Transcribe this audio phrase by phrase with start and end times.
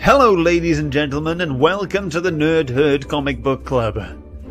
[0.00, 3.98] Hello, ladies and gentlemen, and welcome to the Nerd Herd Comic Book Club.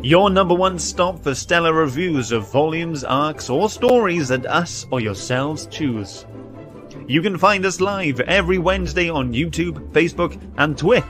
[0.02, 5.00] Your number one stop for stellar reviews of volumes, arcs, or stories that us or
[5.00, 6.24] yourselves choose.
[7.06, 11.04] You can find us live every Wednesday on YouTube, Facebook, and Twitch,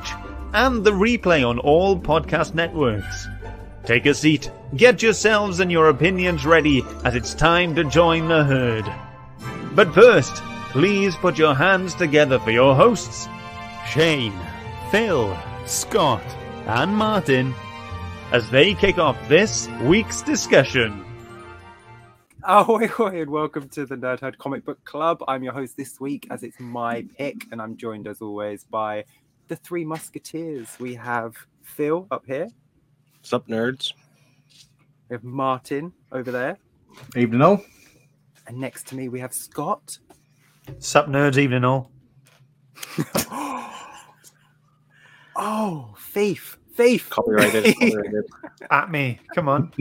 [0.52, 3.28] and the replay on all podcast networks.
[3.84, 8.44] Take a seat, get yourselves and your opinions ready, as it's time to join the
[8.44, 8.84] herd.
[9.74, 10.42] But first,
[10.78, 13.26] please put your hands together for your hosts,
[13.84, 14.32] Shane,
[14.92, 16.22] Phil, Scott,
[16.66, 17.52] and Martin,
[18.30, 21.04] as they kick off this week's discussion.
[22.44, 25.24] Ahoy, ahoy, and welcome to the Nerd Herd Comic Book Club.
[25.26, 29.04] I'm your host this week, as it's my pick, and I'm joined as always by
[29.48, 30.68] the three musketeers.
[30.78, 31.34] We have
[31.64, 32.50] Phil up here,
[33.22, 33.94] Sup, nerds?
[35.08, 36.56] we have Martin over there,
[37.16, 37.64] Evening all.
[38.46, 39.98] and next to me we have Scott.
[40.78, 41.90] Sup, nerds, evening all.
[45.40, 46.56] Oh, Faith.
[46.74, 47.06] Faith.
[47.10, 47.72] Copyrighted.
[47.80, 48.24] copyrighted.
[48.72, 49.72] At me, come on.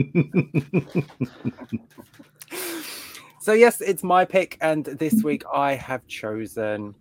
[3.40, 6.94] So yes, it's my pick, and this week I have chosen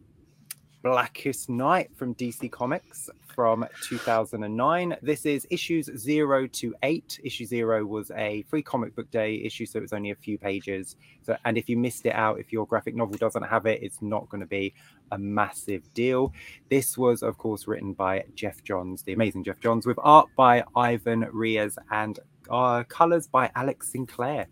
[0.88, 4.96] Blackest Night from DC Comics from 2009.
[5.02, 7.20] This is issues zero to eight.
[7.26, 10.38] Issue zero was a free comic book day issue, so it was only a few
[10.38, 10.96] pages.
[11.24, 14.02] So, and if you missed it out, if your graphic novel doesn't have it, it's
[14.02, 14.74] not going to be
[15.12, 16.32] a massive deal.
[16.70, 20.64] This was, of course, written by Geoff Johns, the amazing Geoff Johns, with art by
[20.74, 22.18] Ivan Riaz and
[22.50, 24.48] uh, colors by Alex Sinclair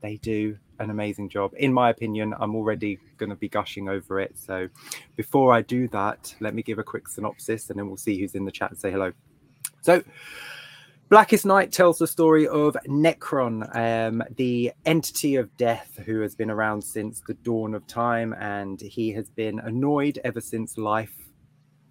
[0.00, 1.52] they do an amazing job.
[1.56, 4.38] In my opinion, I'm already going to be gushing over it.
[4.38, 4.68] So
[5.16, 8.34] before I do that, let me give a quick synopsis and then we'll see who's
[8.34, 9.12] in the chat and say hello.
[9.82, 10.02] So,
[11.08, 16.50] Blackest Night tells the story of Nekron, um, the entity of death who has been
[16.50, 21.27] around since the dawn of time, and he has been annoyed ever since life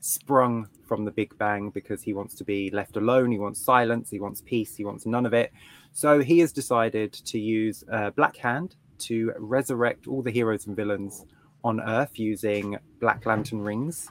[0.07, 3.29] sprung from the Big Bang because he wants to be left alone.
[3.31, 4.09] He wants silence.
[4.09, 4.75] He wants peace.
[4.75, 5.51] He wants none of it.
[5.91, 10.75] So he has decided to use uh, Black Hand to resurrect all the heroes and
[10.75, 11.25] villains
[11.63, 14.07] on Earth using Black Lantern rings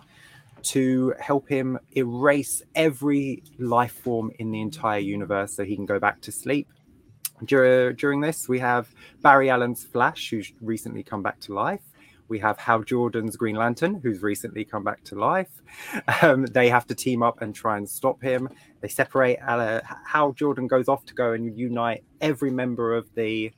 [0.62, 5.98] to help him erase every life form in the entire universe so he can go
[5.98, 6.68] back to sleep.
[7.44, 8.88] Dur- during this, we have
[9.22, 11.82] Barry Allen's Flash, who's recently come back to life.
[12.28, 15.62] We have Hal Jordan's Green Lantern, who's recently come back to life.
[16.22, 18.48] Um, they have to team up and try and stop him.
[18.80, 19.38] They separate.
[19.46, 23.52] Uh, Hal Jordan goes off to go and unite every member of the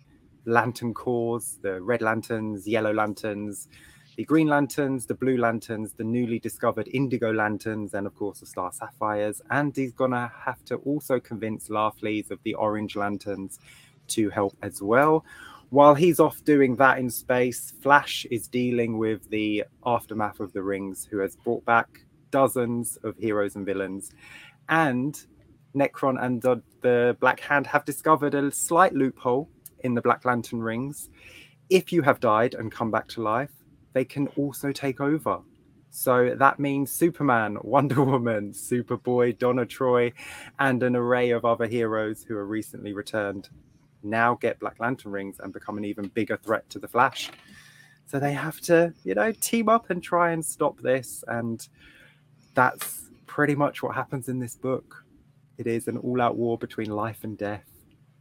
[0.44, 3.68] Lantern Corps the Red Lanterns, Yellow Lanterns,
[4.16, 8.46] the Green Lanterns, the Blue Lanterns, the newly discovered Indigo Lanterns, and of course the
[8.46, 9.40] Star Sapphires.
[9.50, 13.60] And he's gonna have to also convince Larfleeze of the Orange Lanterns
[14.08, 15.24] to help as well.
[15.70, 20.62] While he's off doing that in space, Flash is dealing with the aftermath of the
[20.62, 24.12] rings, who has brought back dozens of heroes and villains.
[24.70, 25.20] And
[25.76, 30.62] Nekron and the, the Black Hand have discovered a slight loophole in the Black Lantern
[30.62, 31.10] rings.
[31.68, 33.52] If you have died and come back to life,
[33.92, 35.40] they can also take over.
[35.90, 40.14] So that means Superman, Wonder Woman, Superboy, Donna Troy,
[40.58, 43.50] and an array of other heroes who are recently returned
[44.02, 47.30] now get Black Lantern rings and become an even bigger threat to the Flash.
[48.06, 51.24] So they have to, you know, team up and try and stop this.
[51.28, 51.66] And
[52.54, 55.04] that's pretty much what happens in this book.
[55.58, 57.66] It is an all out war between life and death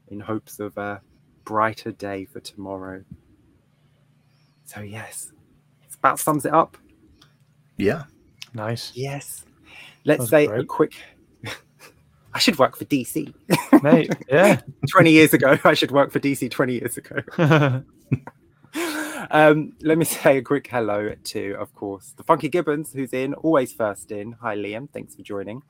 [0.10, 1.02] in hopes of a
[1.46, 3.04] brighter day for tomorrow.
[4.66, 5.32] So, yes,
[6.02, 6.78] that sums it up.
[7.78, 8.04] Yeah.
[8.54, 8.92] Nice.
[8.96, 9.46] Yes.
[10.04, 10.94] Let's That's say a quick.
[12.38, 13.34] I should work for DC.
[13.82, 14.62] Mate, yeah.
[14.92, 17.24] 20 years ago, I should work for DC 20 years ago.
[19.32, 23.34] um, let me say a quick hello to, of course, the Funky Gibbons, who's in,
[23.34, 24.34] always first in.
[24.34, 24.88] Hi, Liam.
[24.92, 25.64] Thanks for joining.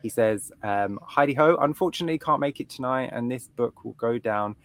[0.00, 4.16] He says, um, Heidi Ho, unfortunately can't make it tonight, and this book will go
[4.16, 4.56] down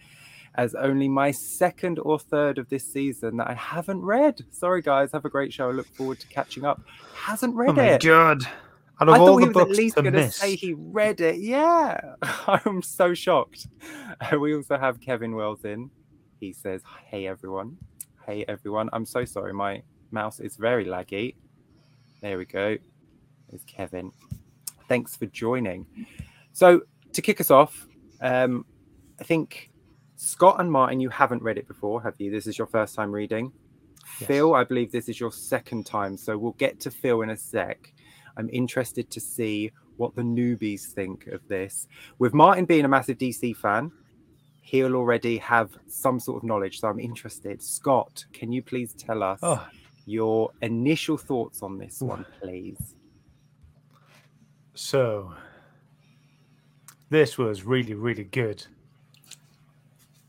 [0.54, 4.42] as only my second or third of this season that I haven't read.
[4.52, 5.12] Sorry, guys.
[5.12, 5.68] Have a great show.
[5.68, 6.80] I look forward to catching up.
[7.14, 8.02] Hasn't read oh my it.
[8.02, 8.42] god.
[9.02, 10.36] Out of I all thought the he was at books least to going to miss,
[10.36, 11.38] say he read it.
[11.38, 13.66] Yeah, I'm so shocked.
[14.38, 15.90] We also have Kevin Wells in.
[16.38, 17.76] He says, "Hey everyone,
[18.26, 18.88] hey everyone.
[18.92, 19.52] I'm so sorry.
[19.52, 19.82] My
[20.12, 21.34] mouse is very laggy.
[22.20, 22.76] There we go.
[23.50, 24.12] There's Kevin.
[24.88, 25.84] Thanks for joining.
[26.52, 26.82] So
[27.12, 27.88] to kick us off,
[28.20, 28.64] um,
[29.18, 29.72] I think
[30.14, 32.30] Scott and Martin, you haven't read it before, have you?
[32.30, 33.52] This is your first time reading.
[34.20, 34.28] Yes.
[34.28, 37.36] Phil, I believe this is your second time, so we'll get to Phil in a
[37.36, 37.92] sec.
[38.36, 41.86] I'm interested to see what the newbies think of this.
[42.18, 43.92] With Martin being a massive DC fan,
[44.62, 47.62] he'll already have some sort of knowledge, so I'm interested.
[47.62, 49.66] Scott, can you please tell us Oh,
[50.06, 52.94] your initial thoughts on this one, please.
[54.74, 55.34] So,
[57.10, 58.64] this was really, really good.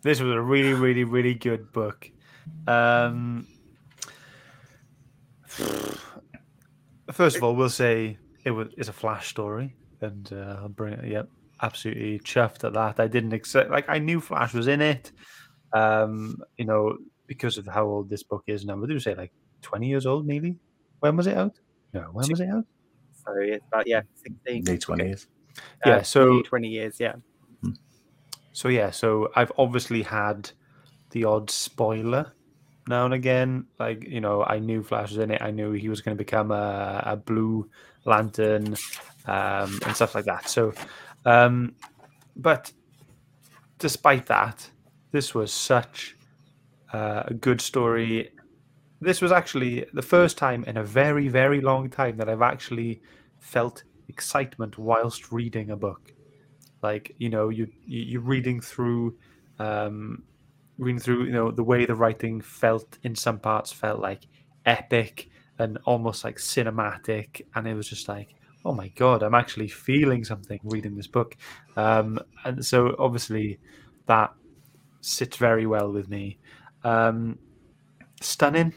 [0.01, 2.11] This was a really, really, really good book.
[2.67, 3.47] Um,
[7.11, 10.93] first of all, we'll say it was it's a flash story, and uh, I'll bring
[10.93, 11.05] it.
[11.11, 11.29] Yep,
[11.61, 12.99] absolutely chuffed at that.
[12.99, 15.11] I didn't expect like I knew Flash was in it.
[15.73, 16.97] Um, you know,
[17.27, 18.75] because of how old this book is now.
[18.77, 20.57] Would you say like twenty years old, maybe?
[20.99, 21.59] When was it out?
[21.93, 22.65] No, when was it out?
[23.25, 24.63] So it's about yeah, sixteen.
[24.63, 25.27] Need 20 years.
[25.85, 27.15] Yeah, so- 20 years, yeah.
[28.55, 30.51] So yeah, so I've obviously had
[31.09, 32.33] the odd spoiler
[32.87, 33.65] now and again.
[33.79, 35.41] Like you know, I knew Flash was in it.
[35.41, 37.69] I knew he was going to become a, a Blue
[38.05, 38.75] Lantern
[39.25, 40.49] um, and stuff like that.
[40.49, 40.73] So,
[41.25, 41.75] um,
[42.35, 42.71] but
[43.79, 44.69] despite that,
[45.11, 46.15] this was such
[46.93, 48.31] uh, a good story.
[49.01, 53.01] This was actually the first time in a very, very long time that I've actually
[53.39, 56.13] felt excitement whilst reading a book
[56.81, 59.17] like you know you you- you're reading through
[59.59, 60.23] um
[60.77, 64.27] reading through you know the way the writing felt in some parts felt like
[64.65, 65.29] epic
[65.59, 68.35] and almost like cinematic and it was just like
[68.65, 71.35] oh my god i'm actually feeling something reading this book.
[71.75, 73.59] Um and so obviously
[74.07, 74.33] that
[75.01, 76.39] sits very well with me.
[76.83, 77.37] Um
[78.21, 78.73] stunning.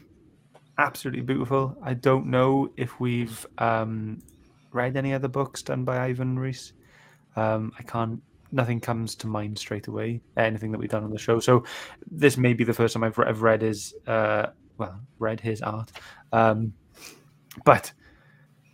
[0.79, 1.77] Absolutely beautiful.
[1.83, 4.23] I don't know if we've um
[4.73, 6.73] read any other books done by Ivan Reis
[7.37, 8.23] um, I can't.
[8.53, 10.21] Nothing comes to mind straight away.
[10.37, 11.41] Anything that we've done on the show.
[11.41, 11.65] So
[12.11, 13.95] this may be the first time I've, I've read his.
[14.07, 14.49] Uh,
[14.79, 15.91] well, read his art.
[16.33, 16.73] Um,
[17.65, 17.93] but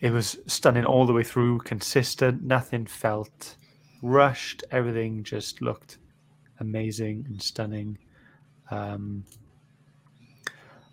[0.01, 1.61] it was stunning all the way through.
[1.61, 2.43] Consistent.
[2.43, 3.57] Nothing felt
[4.03, 4.65] rushed.
[4.71, 5.99] Everything just looked
[6.61, 7.99] amazing and stunning.
[8.71, 9.25] Um,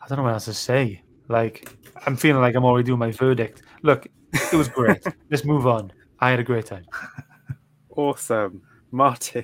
[0.01, 1.01] I don't know what else to say.
[1.27, 1.69] Like
[2.05, 3.63] I'm feeling like I'm already doing my verdict.
[3.83, 5.03] Look, it was great.
[5.29, 5.91] Let's move on.
[6.19, 6.85] I had a great time.
[7.95, 8.61] Awesome.
[8.91, 9.43] Martin,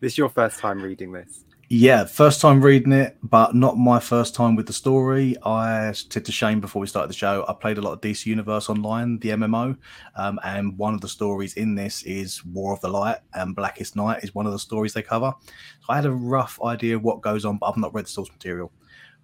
[0.00, 1.44] this is your first time reading this.
[1.68, 5.36] Yeah, first time reading it, but not my first time with the story.
[5.44, 8.24] I said to Shane before we started the show, I played a lot of DC
[8.26, 9.76] Universe Online, the MMO,
[10.16, 13.96] um, and one of the stories in this is War of the Light, and Blackest
[13.96, 15.34] Night is one of the stories they cover.
[15.40, 18.10] So I had a rough idea of what goes on, but I've not read the
[18.10, 18.72] source material.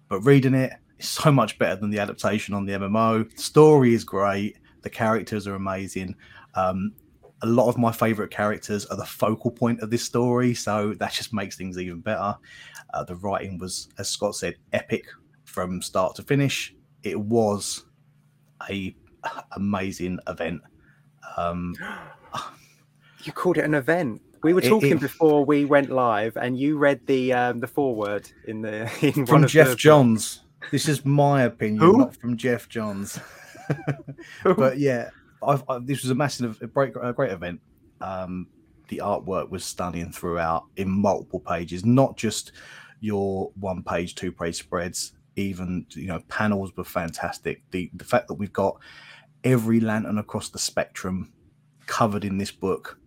[0.07, 3.33] But reading it is so much better than the adaptation on the MMO.
[3.35, 6.15] The story is great, the characters are amazing.
[6.53, 6.93] Um,
[7.43, 11.11] a lot of my favorite characters are the focal point of this story, so that
[11.11, 12.35] just makes things even better.
[12.93, 15.05] Uh, the writing was, as Scott said, epic
[15.45, 16.75] from start to finish.
[17.03, 17.85] It was
[18.69, 18.95] a
[19.55, 20.61] amazing event.
[21.37, 21.75] Um,
[23.23, 24.19] You called it an event.
[24.41, 28.27] We were talking it- before we went live, and you read the um, the foreword
[28.47, 30.41] in the in from Geoff the- Johns.
[30.71, 31.97] This is my opinion, Who?
[31.99, 33.19] not from Geoff Johns.
[34.43, 35.09] but yeah,
[35.43, 37.61] I've, I, this was a massive, a great, a great event.
[37.99, 38.47] Um,
[38.87, 42.51] the artwork was stunning throughout in multiple pages, not just
[42.99, 45.13] your one page, two page spreads.
[45.37, 47.63] Even you know, panels were fantastic.
[47.71, 48.77] The the fact that we've got
[49.43, 51.31] every lantern across the spectrum
[51.85, 52.99] covered in this book.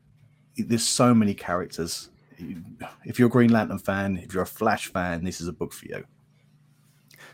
[0.57, 2.11] There's so many characters.
[3.05, 5.73] If you're a Green Lantern fan, if you're a Flash fan, this is a book
[5.73, 6.05] for you.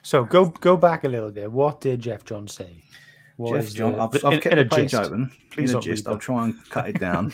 [0.03, 1.50] So go go back a little bit.
[1.50, 2.82] What did Geoff John say?
[3.41, 5.03] What Geoff is John, I've, I've in- kept in a the page gist.
[5.03, 5.32] open.
[5.51, 7.32] Please in a don't gist, I'll try and cut it down.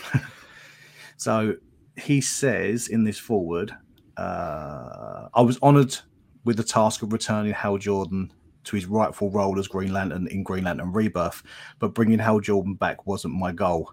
[1.16, 1.56] so
[1.96, 3.72] he says in this forward,
[4.16, 5.96] uh, I was honoured
[6.44, 8.32] with the task of returning Hal Jordan
[8.62, 11.42] to his rightful role as Green Lantern in Green Lantern Rebirth,
[11.80, 13.92] but bringing Hal Jordan back wasn't my goal.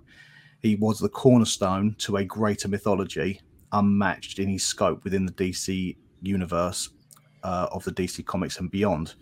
[0.62, 3.42] He was the cornerstone to a greater mythology,
[3.72, 6.90] unmatched in his scope within the DC universe
[7.44, 9.16] uh, of the DC comics and beyond.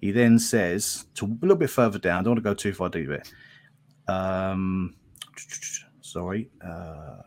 [0.00, 2.20] He then says to a little bit further down.
[2.20, 3.32] I don't want to go too far deep it.
[4.06, 4.94] Um,
[6.00, 6.50] sorry.
[6.64, 7.22] Uh,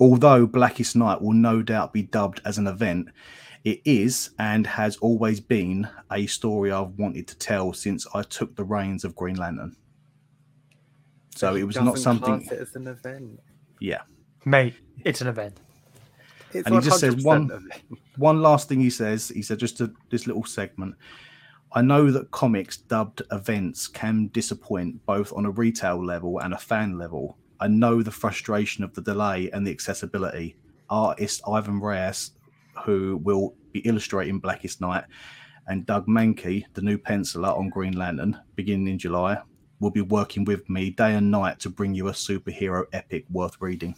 [0.00, 3.08] although Blackest Night will no doubt be dubbed as an event,
[3.64, 8.56] it is and has always been a story I've wanted to tell since I took
[8.56, 9.76] the reins of Green Lantern.
[11.36, 12.40] So it was not something.
[12.46, 13.40] class it as an event.
[13.80, 14.02] Yeah.
[14.44, 15.58] Mate, it's an event.
[16.52, 18.01] It's And he just says one- event.
[18.16, 20.94] One last thing he says he said just to this little segment.
[21.72, 26.58] I know that comics dubbed events can disappoint both on a retail level and a
[26.58, 27.38] fan level.
[27.60, 30.56] I know the frustration of the delay and the accessibility.
[30.90, 32.32] Artist ivan reyes
[32.84, 35.04] who will be illustrating blackest night
[35.68, 39.38] and Doug Mahnke the new penciler on green lantern beginning in july
[39.80, 43.56] will be working with me day and night to bring you a superhero epic worth
[43.60, 43.94] reading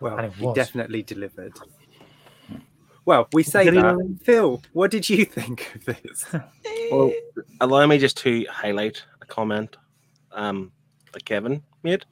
[0.00, 0.54] Well, And it he was.
[0.54, 1.54] definitely delivered.
[3.04, 4.18] Well, we say that.
[4.24, 6.26] Phil, what did you think of this?
[6.92, 7.12] Well,
[7.60, 9.76] allow me just to highlight a comment
[10.30, 10.70] um,
[11.12, 12.04] that Kevin made.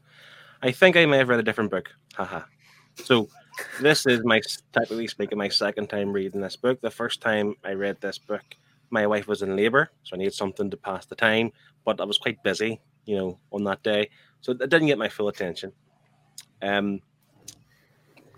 [0.62, 1.90] I think I may have read a different book.
[2.14, 2.40] Haha.
[2.96, 3.28] So
[3.80, 4.40] this is my
[4.72, 6.80] technically speaking my second time reading this book.
[6.80, 8.42] The first time I read this book,
[8.90, 11.52] my wife was in labour, so I needed something to pass the time.
[11.84, 14.10] But I was quite busy, you know, on that day,
[14.40, 15.70] so it didn't get my full attention.
[16.62, 17.00] Um,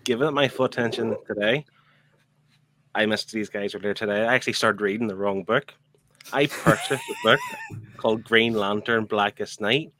[0.06, 1.66] given it my full attention today,
[2.94, 4.22] I missed these guys earlier today.
[4.22, 5.74] I actually started reading the wrong book.
[6.32, 7.40] I purchased a book
[7.98, 9.92] called Green Lantern Blackest Night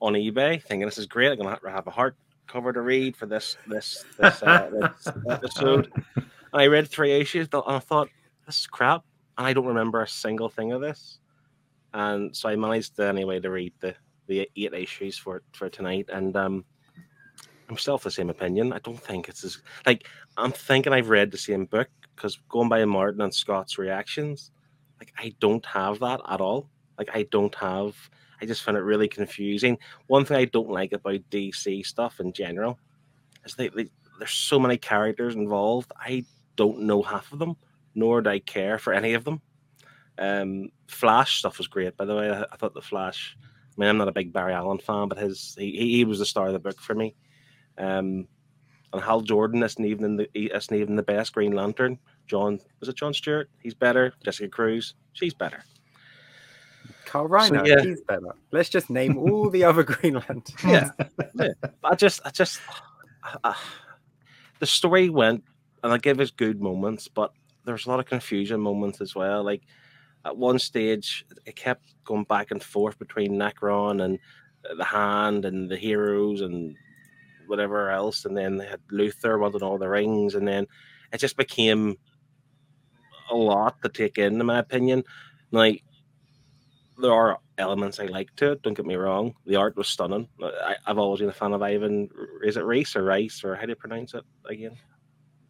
[0.00, 1.30] on eBay, thinking this is great.
[1.30, 5.92] I'm gonna have- have a hardcover to read for this this this, uh, this episode.
[6.16, 8.08] And I read three issues and I thought
[8.46, 9.04] this is crap,
[9.38, 11.18] and I don't remember a single thing of this.
[11.92, 13.94] And so I managed anyway to read the
[14.26, 16.64] the eight issues for for tonight, and um,
[17.70, 18.72] I'm still the same opinion.
[18.72, 22.68] I don't think it's as like I'm thinking I've read the same book because going
[22.68, 24.50] by Martin and Scott's reactions,
[24.98, 26.68] like I don't have that at all.
[26.98, 27.96] Like I don't have.
[28.42, 29.78] I just find it really confusing.
[30.08, 32.78] One thing I don't like about DC stuff in general
[33.44, 35.92] is they, they there's so many characters involved.
[35.96, 36.24] I
[36.56, 37.56] don't know half of them,
[37.94, 39.40] nor do I care for any of them.
[40.18, 42.30] Um, Flash stuff was great, by the way.
[42.30, 43.36] I, I thought the Flash.
[43.40, 46.26] I mean, I'm not a big Barry Allen fan, but his he he was the
[46.26, 47.14] star of the book for me.
[47.80, 48.28] Um,
[48.92, 51.98] and Hal Jordan isn't even the isn't even the best Green Lantern.
[52.26, 53.48] John was it John Stewart?
[53.62, 54.12] He's better.
[54.24, 55.64] Jessica Cruz, she's better.
[57.04, 57.82] Kyle Rayner, yeah.
[57.82, 58.34] he's better.
[58.52, 60.54] Let's just name all the other Green Lanterns.
[60.64, 60.90] Yeah,
[61.82, 62.60] I just, I just,
[63.42, 63.54] uh,
[64.60, 65.42] the story went,
[65.82, 67.32] and I give us good moments, but
[67.64, 69.42] there's a lot of confusion moments as well.
[69.42, 69.62] Like
[70.24, 74.18] at one stage, it kept going back and forth between Nekron and
[74.76, 76.76] the Hand and the heroes and
[77.50, 80.66] whatever else, and then they had Luthor wanting all the rings, and then
[81.12, 81.96] it just became
[83.30, 85.04] a lot to take in, in my opinion.
[85.50, 85.84] Like
[86.98, 88.62] there are elements I like to it.
[88.62, 89.34] Don't get me wrong.
[89.46, 90.28] The art was stunning.
[90.42, 92.08] I, I've always been a fan of Ivan.
[92.42, 94.76] Is it Reese or Rice or how do you pronounce it again?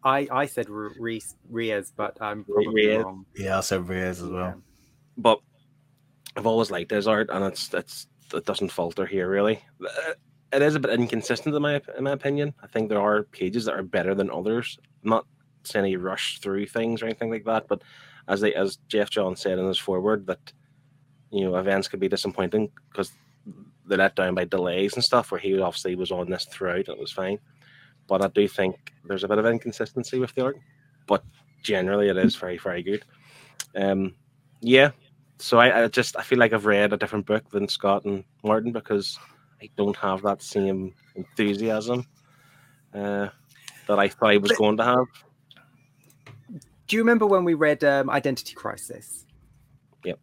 [0.03, 3.03] I, I said Reese, Riaz, but I'm probably Riaz.
[3.03, 3.25] wrong.
[3.35, 4.61] Yeah, I said Reyes as well.
[5.15, 5.39] But
[6.35, 9.61] I've always liked his art, and it's it's it doesn't falter here really.
[9.83, 10.13] Uh,
[10.53, 12.53] It is a bit inconsistent in my in my opinion.
[12.61, 14.77] I think there are pages that are better than others.
[15.03, 15.25] I'm not
[15.63, 17.81] saying he rushed through things or anything like that, but
[18.27, 20.53] as they as Geoff John said in his forward that
[21.31, 23.11] you know events could be disappointing because
[23.85, 25.31] they're let down by delays and stuff.
[25.31, 27.39] Where he obviously was on this throughout, and it was fine.
[28.07, 30.57] But I do think there's a bit of inconsistency with the art,
[31.07, 31.23] but
[31.63, 33.03] generally it is very very good.
[33.75, 34.15] Um,
[34.59, 34.91] yeah,
[35.41, 38.23] so I, I just I feel like I've read a different book than Scott and
[38.43, 39.17] Martin because
[39.61, 42.05] I don't have that same enthusiasm
[42.93, 43.27] uh,
[43.87, 45.05] that I thought I was But- going to have.
[46.87, 49.25] Do you remember when we read um, Identity Crisis?
[50.03, 50.19] Yep.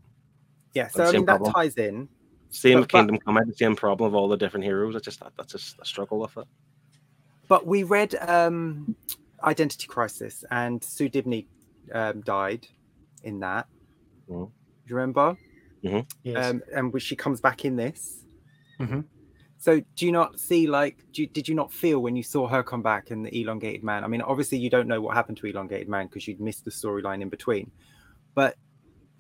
[0.75, 2.09] Yeah, so I same mean that ties in.
[2.51, 4.97] Same But- with Kingdom Come, I had the same problem of all the different heroes.
[4.97, 6.47] I just that's just a struggle with it.
[7.47, 8.95] But we read um,
[9.45, 11.47] Identity Crisis, and Sue Dibney
[11.95, 12.67] um, died
[13.23, 13.67] in that.
[14.29, 14.47] Mhm.
[14.47, 14.53] Do
[14.87, 15.37] you remember?
[15.81, 16.05] Yes.
[16.51, 18.25] Um, and she comes back in this.
[18.81, 19.05] Mhm.
[19.59, 22.47] So do you not see like do you, did you not feel when you saw
[22.47, 24.05] her come back in the elongated man?
[24.05, 26.71] I mean, obviously you don't know what happened to elongated man because you'd missed the
[26.71, 27.71] storyline in between,
[28.35, 28.57] but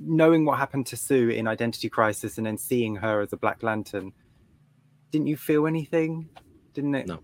[0.00, 3.62] knowing what happened to Sue in Identity Crisis and then seeing her as a Black
[3.62, 4.12] Lantern,
[5.10, 6.28] didn't you feel anything?
[6.74, 7.06] Didn't it?
[7.06, 7.20] No.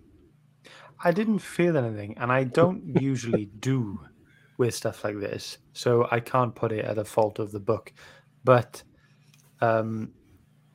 [1.03, 4.01] I didn't feel anything, and I don't usually do
[4.57, 7.93] with stuff like this, so I can't put it at a fault of the book.
[8.45, 8.83] But
[9.61, 10.13] um,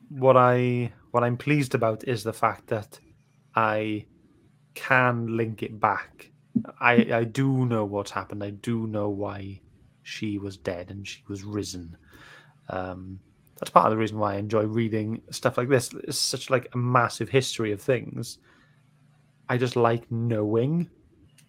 [0.08, 2.98] what I what I'm pleased about is the fact that
[3.54, 4.06] I
[4.74, 6.30] can link it back.
[6.80, 8.42] I I do know what's happened.
[8.42, 9.60] I do know why
[10.02, 11.96] she was dead and she was risen.
[12.68, 13.20] Um,
[13.58, 15.90] that's part of the reason why I enjoy reading stuff like this.
[16.04, 18.38] It's such like a massive history of things.
[19.48, 20.88] I just like knowing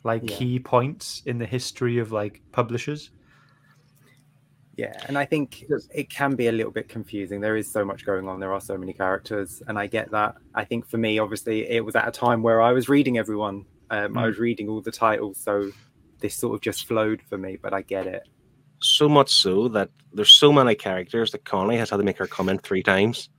[0.04, 0.38] like Yeah.
[0.38, 3.12] key points in the history of like publishers.
[4.78, 7.42] Yeah, and I think it can be a little bit confusing.
[7.42, 8.40] There is so much going on.
[8.40, 10.36] There are so many characters, and I get that.
[10.56, 13.66] I think for me, obviously, it was at a time where I was reading everyone.
[13.90, 14.28] Um, I Mm.
[14.28, 15.72] was reading all the titles, so
[16.22, 17.58] this sort of just flowed for me.
[17.62, 18.24] But I get it.
[18.80, 22.26] So much so that there's so many characters that Connie has had to make her
[22.28, 23.30] comment three times.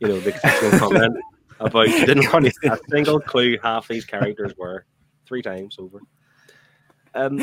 [0.00, 0.32] You know, the
[0.78, 1.16] comment
[1.60, 4.84] about she didn't want a single clue half these characters were
[5.26, 6.00] three times over.
[7.14, 7.38] Um,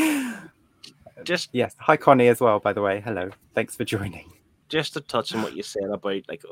[1.23, 1.75] just Yes.
[1.79, 2.59] Hi, Connie, as well.
[2.59, 3.29] By the way, hello.
[3.55, 4.31] Thanks for joining.
[4.69, 6.43] just to touch on what you said about like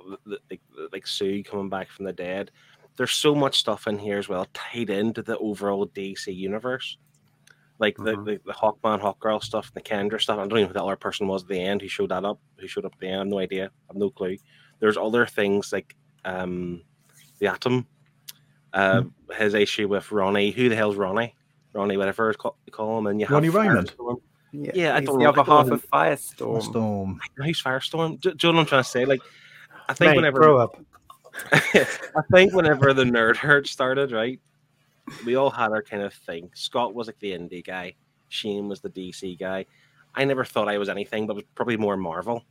[0.50, 0.62] like
[0.92, 2.52] like Sue coming back from the dead,
[2.98, 6.98] there's so much stuff in here as well tied into the overall DC universe
[7.80, 8.26] like Mhm.
[8.26, 10.38] the, the the Hawkman, Hawkgirl stuff, the Kendra stuff.
[10.38, 12.26] I don't even know who that other person was at the end who showed that
[12.26, 12.40] up.
[12.58, 13.16] Who showed up at the end?
[13.16, 13.66] I have no idea.
[13.68, 14.36] I have no clue.
[14.80, 15.96] There's other things like
[16.26, 16.82] um,
[17.40, 17.88] the Atom,
[18.74, 19.04] uh,
[19.38, 20.52] his issue with Ronnie.
[20.52, 21.34] Who the hell's Ronnie?
[21.72, 23.94] Ronnie, whatever it's called, you call him, and you have Ronnie Raymond.
[24.51, 26.62] Yeah, Yeah, I don't the know- other I don't half of Firestorm.
[26.63, 27.20] Storm.
[27.38, 28.20] Who's Firestorm?
[28.20, 29.06] Do, do you know what I'm trying to say?
[29.06, 29.22] Like,
[29.88, 30.77] I think Mate, whenever grow up.
[31.53, 34.39] I think whenever the nerd herd started, right,
[35.25, 36.50] we all had our kind of thing.
[36.53, 37.94] Scott was like the indie guy.
[38.29, 39.65] Shane was the DC guy.
[40.15, 42.44] I never thought I was anything, but was probably more Marvel.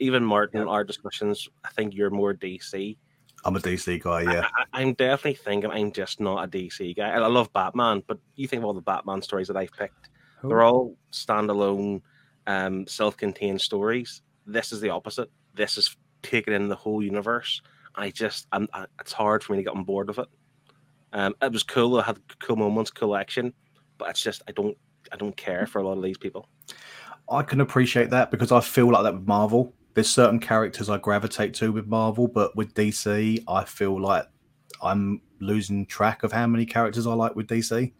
[0.00, 2.96] Even Martin, our discussions, I think you're more DC.
[3.44, 4.46] I'm a DC guy, yeah.
[4.72, 7.10] I, I'm definitely thinking I'm just not a DC guy.
[7.10, 10.08] I, I love Batman, but you think of all the Batman stories that I've picked,
[10.44, 10.48] Who?
[10.50, 12.02] they're all standalone,
[12.46, 14.22] um, self-contained stories.
[14.46, 15.30] This is the opposite.
[15.54, 17.60] This is taking in the whole universe.
[17.94, 20.28] I just, I'm, I, it's hard for me to get on board with it.
[21.12, 21.98] Um, it was cool.
[21.98, 23.54] I had cool moments, cool action,
[23.98, 24.76] but it's just I don't,
[25.12, 26.48] I don't care for a lot of these people.
[27.30, 29.72] I can appreciate that because I feel like that with Marvel.
[29.94, 34.26] There's certain characters I gravitate to with Marvel, but with DC, I feel like
[34.82, 37.92] I'm losing track of how many characters I like with DC.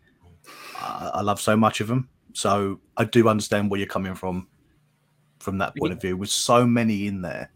[0.77, 4.49] I, I love so much of them, so I do understand where you're coming from
[5.39, 6.17] from that point of view.
[6.17, 7.51] With so many in there,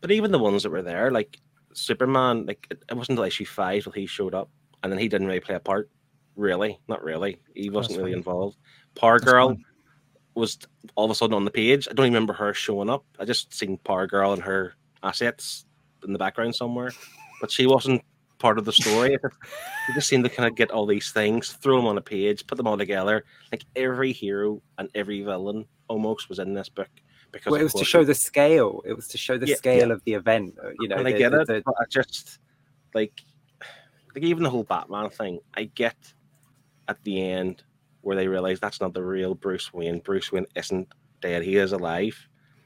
[0.00, 1.38] But even the ones that were there, like
[1.74, 4.48] Superman, like it, wasn't until issue five till he showed up,
[4.82, 5.90] and then he didn't really play a part.
[6.36, 7.40] Really, not really.
[7.54, 8.18] He wasn't That's really fine.
[8.18, 8.56] involved.
[8.94, 9.64] Power That's Girl fine.
[10.34, 10.58] was
[10.94, 11.86] all of a sudden on the page.
[11.90, 13.04] I don't remember her showing up.
[13.18, 15.64] I just seen Power Girl and her assets
[16.04, 16.92] in the background somewhere,
[17.40, 18.02] but she wasn't
[18.44, 19.16] part of the story.
[19.22, 19.36] Just-
[19.88, 22.46] You just seem to kind of get all these things, throw them on a page,
[22.46, 23.24] put them all together.
[23.52, 26.88] Like every hero and every villain almost was in this book
[27.32, 28.82] because Well, it was to show the scale.
[28.84, 30.56] It was to show the Yeah, scale of the event.
[30.62, 32.38] uh, You know, and I the- get the- it, the- but I just
[32.94, 33.16] like
[34.14, 35.40] like even the whole Batman thing.
[35.54, 35.96] I get
[36.86, 37.64] at the end
[38.02, 39.98] where they realize that's not the real Bruce Wayne.
[40.00, 40.86] Bruce Wayne isn't
[41.20, 42.16] dead; he is alive.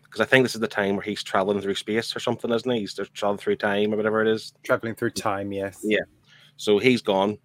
[0.09, 2.71] Because I think this is the time where he's traveling through space or something, isn't
[2.71, 2.81] he?
[2.81, 4.53] He's just traveling through time or whatever it is.
[4.63, 5.53] traveling through time.
[5.53, 5.81] Yes.
[5.83, 6.05] Yeah.
[6.57, 7.39] So he's gone,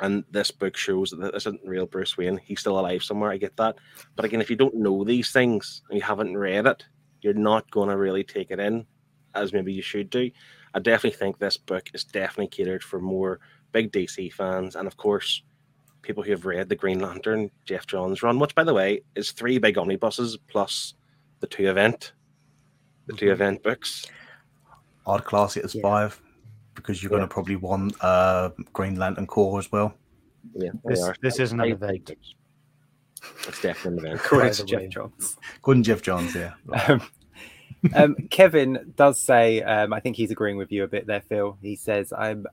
[0.00, 2.38] and this book shows that this isn't real Bruce Wayne.
[2.44, 3.30] He's still alive somewhere.
[3.30, 3.76] I get that,
[4.14, 6.84] but again, if you don't know these things and you haven't read it,
[7.22, 8.86] you're not going to really take it in
[9.34, 10.30] as maybe you should do.
[10.74, 13.40] I definitely think this book is definitely catered for more
[13.72, 15.42] big DC fans, and of course,
[16.02, 19.32] people who have read the Green Lantern Geoff Johns run, which by the way is
[19.32, 20.94] three big omnibuses plus
[21.40, 22.12] the two event,
[23.06, 24.06] the two event books.
[25.06, 25.82] I'd class it as Yeah.
[25.82, 26.20] five
[26.74, 27.18] because you're Yeah.
[27.18, 29.94] going to probably want uh, Green Lantern Corps as well.
[30.54, 32.12] Yeah, This, this isn't an I- event.
[33.46, 34.20] It's definitely an event.
[34.24, 34.88] According to the Geoff.
[34.90, 35.36] Johns.
[35.62, 36.54] Couldn't Geoff Johns, yeah.
[36.88, 37.02] Um,
[37.94, 41.56] um, Kevin does say, um, I think he's agreeing with you a bit there, Phil.
[41.62, 42.46] He says, "I'm,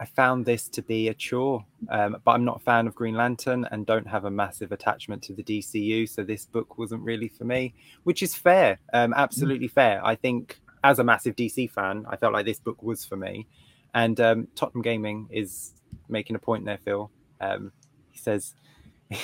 [0.00, 3.14] I found this to be a chore, um, but I'm not a fan of Green
[3.14, 7.28] Lantern and don't have a massive attachment to the DCU, so this book wasn't really
[7.28, 10.04] for me." Which is fair, um, absolutely fair.
[10.04, 13.46] I think as a massive DC fan, I felt like this book was for me.
[13.94, 15.72] And um, Tottenham Gaming is
[16.08, 17.10] making a point there, Phil.
[17.40, 17.72] Um,
[18.10, 18.54] he says.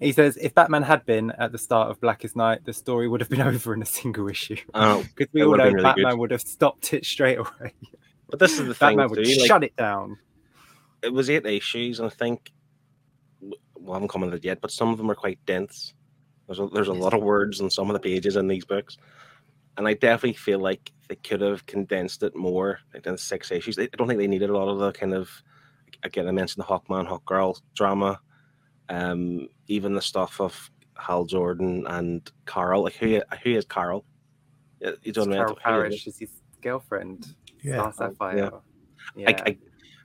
[0.00, 3.20] He says, if Batman had been at the start of Blackest Night, the story would
[3.20, 4.56] have been over in a single issue.
[4.74, 6.18] Oh, Because we all know really Batman good.
[6.20, 7.74] would have stopped it straight away.
[8.30, 9.06] But this is the thing too.
[9.06, 10.18] would Like, shut it down.
[11.02, 12.52] it was eight issues, and I think
[13.40, 15.94] well, I haven't commented yet, but some of them are quite dense.
[16.46, 18.96] There's a, there's a lot of words on some of the pages in these books,
[19.76, 23.78] and I definitely feel like they could have condensed it more, like in six issues.
[23.78, 25.30] I don't think they needed a lot of the kind of
[26.02, 28.20] again I mentioned the Hawkman, Hawkgirl drama,
[28.88, 32.82] um, even the stuff of Hal Jordan and Carl.
[32.82, 34.04] Like who who is Carl?
[34.80, 35.58] You don't know Carol?
[35.62, 37.34] Ferris is his girlfriend.
[37.68, 37.90] Yeah.
[37.90, 38.50] Star Sapphire.
[38.52, 38.62] Oh,
[39.16, 39.28] yeah.
[39.30, 39.42] Yeah.
[39.44, 39.58] I, I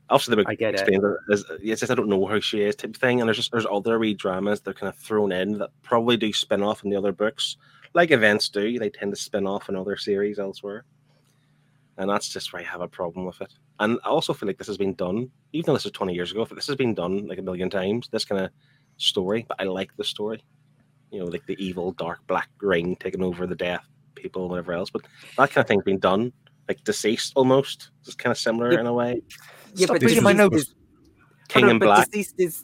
[0.09, 0.81] also the book I get it.
[0.81, 3.37] explains it as it's just I don't know who she is type thing, and there's
[3.37, 6.61] just there's other wee dramas that are kind of thrown in that probably do spin
[6.61, 7.57] off in the other books,
[7.93, 8.77] like events do.
[8.79, 10.85] They tend to spin off in other series elsewhere,
[11.97, 13.53] and that's just where I have a problem with it.
[13.79, 16.31] And I also feel like this has been done, even though this is 20 years
[16.31, 16.45] ago.
[16.45, 18.07] This has been done like a million times.
[18.11, 18.51] This kind of
[18.97, 20.43] story, but I like the story.
[21.11, 24.73] You know, like the evil dark black ring taking over the death people, and whatever
[24.73, 24.89] else.
[24.89, 25.03] But
[25.37, 26.31] that kind of thing's been done,
[26.67, 27.89] like DCeased almost.
[28.05, 28.79] It's kind of similar Yeah.
[28.81, 29.21] in a way.
[29.75, 30.75] yeah, Stop but reading my DCeased notes.
[31.49, 32.09] King Hold on, in but Black.
[32.09, 32.63] DCeased is,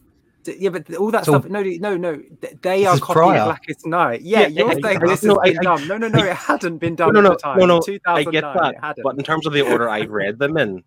[0.58, 1.50] yeah, but all that So- stuff.
[1.52, 2.22] No, no, no.
[2.62, 3.44] They are is copying prior.
[3.46, 4.22] Blackest Night.
[4.22, 5.88] Yeah, Yeah, you're yeah, saying this no, has I- been I- done.
[5.88, 6.24] No, no, no.
[6.24, 7.60] It hadn't been done no, at no, the time.
[7.60, 7.82] no, no.
[7.88, 10.84] In I get that, but in terms of the order I've read them in,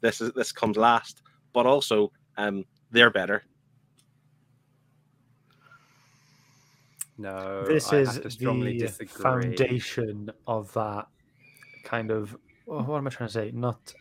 [0.00, 1.22] this is this comes last.
[1.52, 3.42] But also, um, they're better.
[7.18, 9.22] no, this I is have to strongly the disagree.
[9.22, 11.06] foundation of that
[11.84, 12.36] kind of
[12.68, 13.50] oh, what am I trying to say?
[13.52, 13.94] Not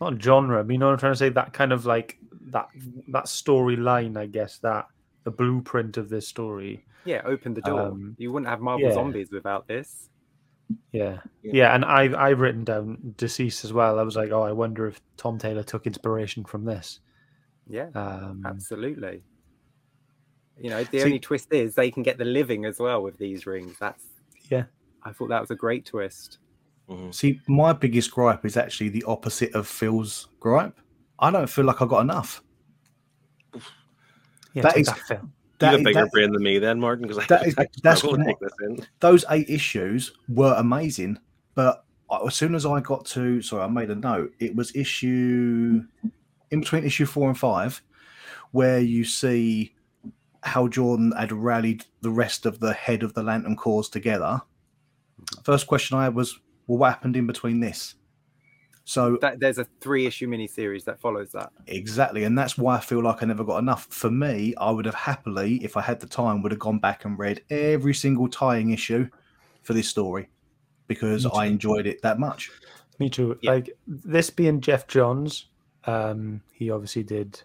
[0.00, 1.28] not genre, but you know what I'm trying to say?
[1.28, 2.68] That kind of like that
[3.08, 4.86] that storyline, I guess that
[5.24, 6.84] the blueprint of this story.
[7.04, 7.80] Yeah, open the door.
[7.80, 8.94] Um, you wouldn't have Marvel yeah.
[8.94, 10.08] Zombies without this.
[10.92, 11.18] Yeah.
[11.42, 11.52] Yeah.
[11.54, 13.98] yeah, and I've I've written down DCeased as well.
[13.98, 17.00] I was like, oh, I wonder if Tom Taylor took inspiration from this.
[17.68, 19.22] Yeah, Um, absolutely.
[20.60, 23.18] You know, the See- only twist is they can get the living as well with
[23.18, 23.76] these rings.
[23.78, 24.04] That's
[24.50, 24.64] Yeah.
[25.02, 26.38] I thought that was a great twist.
[26.88, 27.14] Mhm.
[27.14, 30.78] See, my biggest gripe is actually the opposite of Phil's gripe.
[31.18, 32.42] I don't feel like I got enough.
[34.54, 35.22] yeah, that take is- that,
[35.60, 37.66] You have a bigger that- brain than me, then, Martin, because I, that is- I
[37.82, 38.84] that's what- take this in.
[39.00, 41.18] those eight issues were amazing,
[41.54, 41.84] but
[42.26, 44.32] as soon as I got to, sorry, I made a note.
[44.38, 45.82] It was issue
[46.50, 47.80] in between issue four and five,
[48.50, 49.74] where you see
[50.42, 54.42] how Jordan had rallied the rest of the head of the Lantern Corps together.
[55.44, 57.94] First question I had was, well, what happened in between this?
[58.84, 61.50] So That there's a three issue mini series that follows that.
[61.66, 63.86] Exactly, and that's why I feel like I never got enough.
[63.86, 67.04] For me, I would have happily, if I had the time, would have gone back
[67.04, 69.08] and read every single tying issue
[69.62, 70.28] for this story
[70.88, 72.50] because I enjoyed it that much.
[72.98, 73.38] Me too.
[73.40, 73.52] Yeah.
[73.52, 75.46] Like this being Geoff Johns,
[75.84, 77.40] um, he obviously did.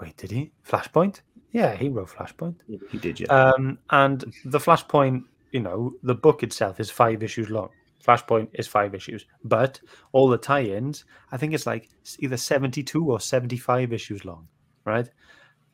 [0.00, 0.52] Wait, did he?
[0.66, 1.20] Flashpoint?
[1.52, 2.56] Yeah, he wrote Flashpoint.
[2.90, 3.26] He did, yeah.
[3.26, 7.70] Um, and the Flashpoint, you know, the book itself is five issues long.
[8.04, 9.80] Flashpoint is five issues, but
[10.12, 14.48] all the tie-ins, I think it's like either seventy-two or seventy-five issues long.
[14.86, 15.08] Right?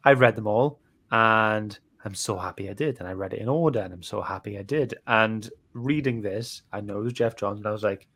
[0.05, 0.81] I've read them all,
[1.13, 2.99] and I'm so happy I did.
[2.99, 4.95] And I read it in order, and I'm so happy I did.
[5.07, 8.09] And reading this, I know it was Geoff Johns, and I was like,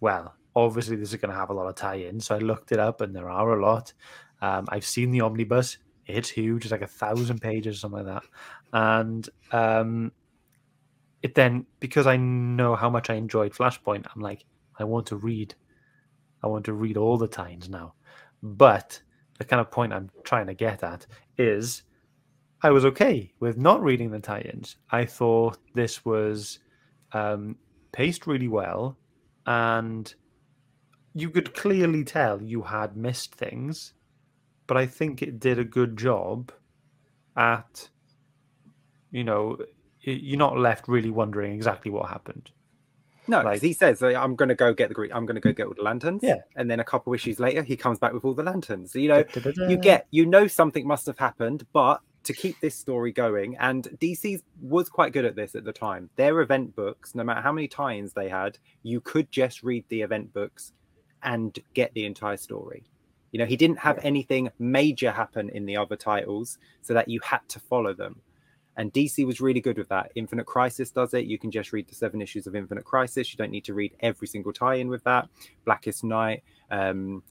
[0.00, 2.26] well, obviously this is going to have a lot of tie-ins.
[2.26, 3.92] So I looked it up, and there are a lot.
[4.40, 6.64] Um, I've seen the omnibus; it's huge.
[6.64, 8.30] It's like a thousand pages, or something like that.
[8.72, 10.12] And um,
[11.22, 14.44] it then because I know how much I enjoyed Flashpoint, I'm like,
[14.78, 15.54] I want to read.
[16.42, 17.94] I want to read all the tie-ins now.
[18.42, 19.00] But
[19.38, 21.06] the kind of point I'm trying to get at
[21.38, 21.82] is
[22.62, 24.76] I was okay with not reading the tie-ins.
[24.90, 26.58] I thought this was
[27.12, 27.56] um,
[27.92, 28.96] paced really well,
[29.46, 30.12] and
[31.14, 33.94] you could clearly tell you had missed things,
[34.66, 36.52] but I think it did a good job
[37.36, 37.88] at,
[39.10, 39.58] you know,
[40.02, 42.50] you're not left really wondering exactly what happened.
[43.28, 45.12] No, Like- he says, "Uh, "I'm going to go get the green.
[45.12, 46.38] I'm going to go get all the lanterns." Yeah.
[46.56, 48.94] and then a couple issues later, he comes back with all the lanterns.
[48.96, 49.76] You know, you Da-da-da-da.
[49.76, 54.40] get you know something must have happened but to keep this story going and dc
[54.60, 57.66] was quite good at this at the time their event books no matter how many
[57.66, 60.72] tie-ins they had you could just read the event books
[61.24, 62.84] and get the entire story
[63.32, 67.18] you know he didn't have anything major happen in the other titles so that you
[67.24, 68.20] had to follow them
[68.76, 70.10] and dc was really good with that.
[70.14, 71.26] Infinite crisis does it.
[71.26, 73.32] You can just read the seven issues of infinite crisis.
[73.32, 75.28] You don't need to read every single tie-in with that.
[75.64, 77.22] Blackest night um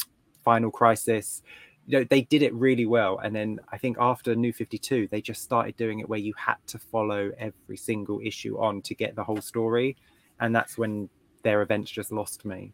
[0.43, 1.41] final crisis.
[1.87, 3.19] You know they did it really well.
[3.23, 6.57] And then i think after new 52 they just started doing it where you had
[6.67, 9.97] to follow every single issue on to get the whole story.
[10.39, 11.09] And that's when
[11.43, 12.73] their events just lost me.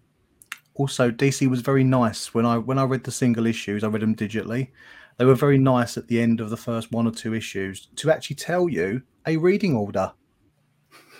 [0.75, 2.33] Also, DC was very nice.
[2.33, 3.83] When I when I read the single issues.
[3.83, 4.69] I read them digitally.
[5.17, 8.11] They were very nice at the end of the first one or two issues to
[8.11, 10.11] actually tell you a reading order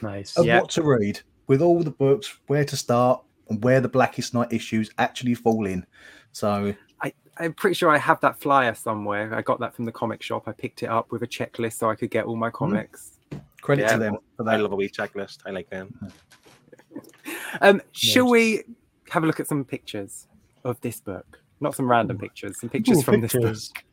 [0.02, 0.38] Nice.
[0.38, 0.62] of Yeah.
[0.62, 4.52] what to read with all the books, where to start, and where the Blackest Night
[4.52, 5.86] issues actually fall in.
[6.32, 6.74] So
[7.40, 10.48] i'm pretty sure i have that flyer somewhere i got that from the comic shop
[10.48, 13.20] i picked it up with a checklist so i could get all my comics
[13.62, 13.94] credit Yeah.
[13.94, 15.42] to them for I love a wee checklist.
[15.46, 15.94] I like them.
[17.62, 18.64] um shall we
[19.12, 20.26] have a look at some pictures
[20.64, 23.42] of this book not some random pictures some pictures Ooh, from pictures.
[23.44, 23.84] this book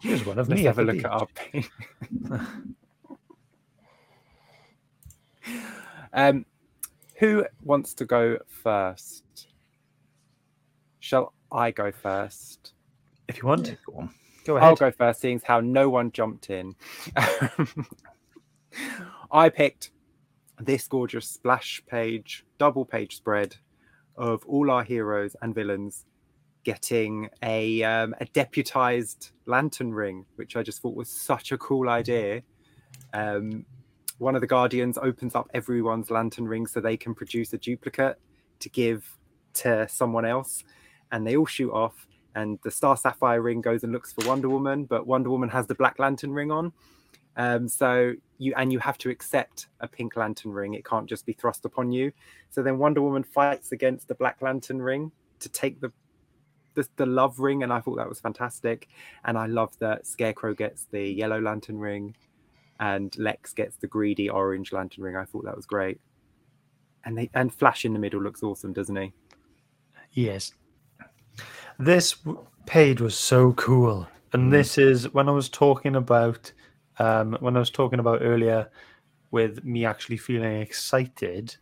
[0.00, 0.64] Here's one of Let's me.
[0.64, 1.12] have a at the look at beach.
[1.12, 1.28] our
[6.12, 6.44] um,
[7.18, 9.24] who wants to go first?
[11.00, 12.74] Shall I go first?
[13.28, 14.10] If you want, Yeah, go on.
[14.44, 14.78] go I'll ahead.
[14.78, 16.74] go first, seeing as how no one jumped in.
[19.32, 19.90] I picked
[20.60, 23.56] this gorgeous splash page, double page spread
[24.16, 26.04] of all our heroes and villains
[26.64, 31.88] getting a um, a deputized lantern ring, which I just thought was such a cool
[31.88, 32.42] idea.
[33.12, 33.64] Um,
[34.18, 38.18] one of the guardians opens up everyone's lantern ring so they can produce a duplicate
[38.60, 39.18] to give
[39.54, 40.64] to someone else,
[41.10, 42.06] and they all shoot off.
[42.34, 45.66] And the Star Sapphire ring goes and looks for Wonder Woman, but Wonder Woman has
[45.66, 46.72] the Black Lantern ring on.
[47.36, 50.74] Um, so you and you have to accept a pink lantern ring.
[50.74, 52.12] It can't just be thrust upon you.
[52.50, 55.92] So then Wonder Woman fights against the Black Lantern ring to take the
[56.74, 58.88] the, the love ring, and I thought that was fantastic.
[59.24, 62.16] And I love that Scarecrow gets the yellow lantern ring,
[62.80, 65.16] and Lex gets the greedy orange lantern ring.
[65.16, 66.00] I thought that was great.
[67.04, 69.12] And they and Flash in the middle looks awesome, doesn't he?
[70.12, 70.52] Yes.
[71.78, 72.16] This
[72.66, 74.06] page was so cool.
[74.32, 74.50] And Mm.
[74.50, 76.52] this is when I was talking about
[76.98, 78.70] um when I was talking about earlier
[79.32, 81.56] with me actually feeling excited.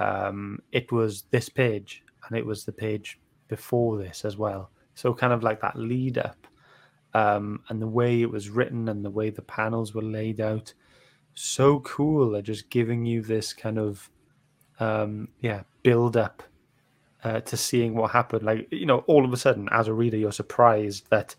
[0.00, 3.19] Um it was this page and it was the page
[3.50, 4.70] before this as well.
[4.94, 6.46] So kind of like that lead up.
[7.12, 10.72] Um and the way it was written and the way the panels were laid out.
[11.34, 12.30] So cool.
[12.30, 14.08] They're just giving you this kind of
[14.78, 16.42] um yeah, build up
[17.24, 18.42] uh, to seeing what happened.
[18.42, 21.34] Like, you know, all of a sudden, as a reader, you're surprised that,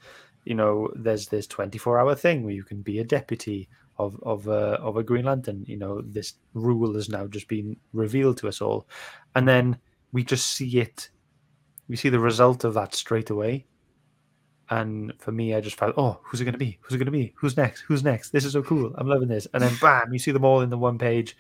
[0.46, 4.48] you know, there's this 24 hour thing where you can be a deputy of of
[4.48, 5.64] a, of a Green Lantern.
[5.68, 8.88] You know, this rule has now just been revealed to us all,
[9.36, 9.78] and then
[10.12, 11.10] we just see it.
[11.92, 13.66] We see the result of that straight away.
[14.70, 16.80] And for me, I just felt, oh, who's it going to be?
[16.80, 17.34] Who's it going to be?
[17.36, 17.82] Who's next?
[17.82, 18.30] Who's next?
[18.30, 18.94] This is so cool.
[18.98, 19.46] I'm loving this.
[19.54, 21.36] And then, bam, you see them all in the one page,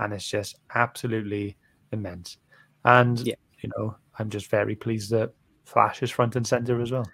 [0.00, 1.56] and it's just absolutely
[1.92, 2.38] immense.
[2.84, 3.36] And Yeah.
[3.60, 5.32] you know, I'm just very pleased that
[5.66, 7.08] Flash is front and center as well.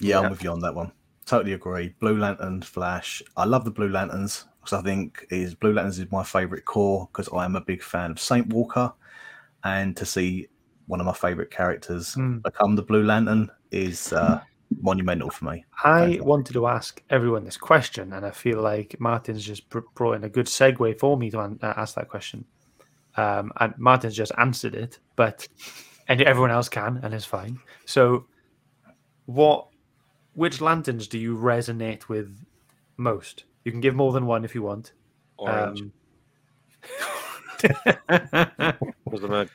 [0.00, 0.20] Yeah, Yeah.
[0.22, 0.90] I'm with you on that one.
[1.24, 1.94] Totally agree.
[2.00, 3.22] Blue Lantern, Flash.
[3.36, 7.08] I love the Blue Lanterns because I think is Blue Lanterns is my favorite corps
[7.12, 8.92] because I am a big fan of Saint Walker,
[9.62, 10.48] and to see
[10.92, 12.42] one of my favorite characters Mm.
[12.42, 14.42] become the Blue Lantern is uh,
[14.82, 15.64] monumental for me.
[15.82, 16.24] I Fantastic.
[16.24, 20.24] wanted to ask everyone this question, and I feel like Martin's just br- brought in
[20.24, 22.44] a good segue for me to an- uh, ask that question.
[23.16, 25.48] Um, and Martin's just answered it, but
[26.08, 27.58] and everyone else can, and it's fine.
[27.86, 28.26] So,
[29.24, 29.68] what,
[30.34, 32.28] which lanterns do you resonate with
[32.98, 33.44] most?
[33.64, 34.92] You can give more than one if you want.
[35.38, 35.80] Orange.
[35.80, 35.92] Um,
[39.04, 39.52] Because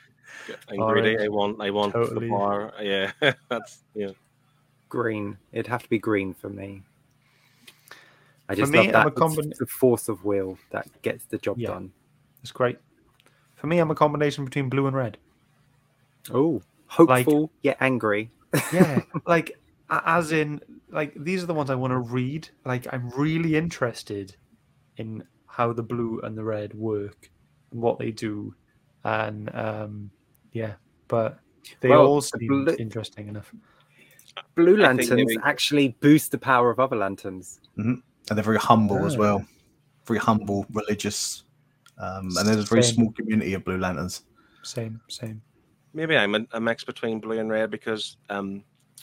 [0.68, 1.24] I'm a.
[1.24, 1.60] I want.
[1.60, 2.26] I want Totally.
[2.26, 2.72] the bar.
[2.82, 3.12] Yeah,
[3.48, 4.10] that's yeah.
[4.88, 5.36] Green.
[5.52, 6.82] It'd have to be green for me.
[8.48, 9.06] I For just me, love I'm that.
[9.06, 11.68] a It's combin- the force of will that gets the job Yeah.
[11.70, 11.92] done.
[12.42, 12.78] it's great.
[13.56, 15.18] For me, I'm a combination between blue and red.
[16.32, 18.30] Oh, hopeful yet angry.
[18.72, 19.58] yeah like
[19.90, 20.58] as in
[20.88, 24.34] like these are the ones i want to read like i'm really interested
[24.96, 27.30] in how the blue and the red work
[27.70, 28.54] and what they do
[29.04, 30.10] and um
[30.60, 30.74] yeah
[31.14, 31.30] but
[31.80, 33.50] they Well, all seem blue- interesting enough
[34.54, 37.46] Blue lanterns maybe- actually boost the power of other lanterns.
[37.76, 38.02] and
[38.34, 39.22] they're very humble as Ah.
[39.24, 39.38] well.
[40.06, 41.20] Very humble, religious,
[42.04, 42.94] um, and there's a very Same.
[42.94, 44.14] small community of Blue Lanterns.
[44.74, 45.36] same same
[45.98, 48.48] Maybe I'm a, a mix between blue and red because um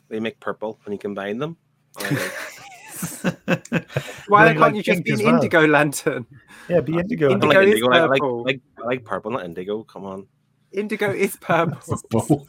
[0.10, 1.54] they make purple when you combine them.
[1.98, 3.88] I like-
[4.28, 5.36] Why can't like you just be an well.
[5.36, 6.26] indigo lantern?
[6.70, 7.88] yeah be indigo I Indigo like is indigo.
[7.92, 8.44] I like, purple.
[8.50, 9.84] like, I like purple, not indigo.
[9.84, 10.28] Come on.
[10.76, 11.98] Indigo is purple.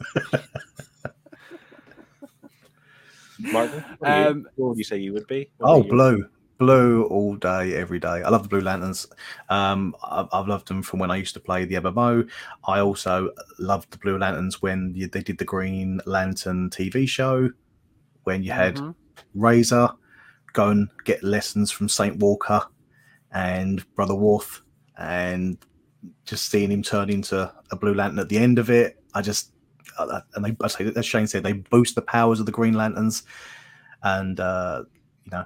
[3.39, 4.27] Martin, what, are?
[4.29, 5.49] Um, what would you say you would be?
[5.57, 5.91] What Oh, about you?
[5.91, 8.07] blue, blue all day, every day.
[8.23, 9.07] I love the Blue Lanterns.
[9.49, 12.27] Um, I've, I've loved them from when I used to play the MMO.
[12.67, 17.49] I also loved the Blue Lanterns when you, they did the Green Lantern TV show.
[18.23, 18.95] When you had Mhm.
[19.35, 19.95] Razer
[20.53, 22.61] go and get lessons from Saint Walker
[23.31, 24.61] and Brother Warth,
[24.97, 25.57] and
[26.25, 29.01] just seeing him turn into a Blue Lantern at the end of it.
[29.13, 29.51] I just
[29.97, 32.73] uh, and they, I say as Shane said, they boost the powers of the Green
[32.73, 33.23] Lanterns,
[34.03, 34.83] and uh,
[35.23, 35.45] you know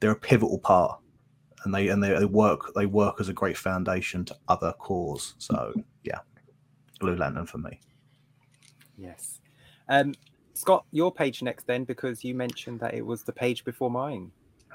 [0.00, 1.00] they're a pivotal part,
[1.64, 5.34] and they and they, they work they work as a great foundation to other corps.
[5.38, 5.72] So
[6.04, 6.20] yeah,
[7.00, 7.80] Blue Lantern for me.
[8.96, 9.40] Yes.
[9.88, 10.14] Um,
[10.54, 14.30] Scott, your page next then, because you mentioned that it was the page before mine.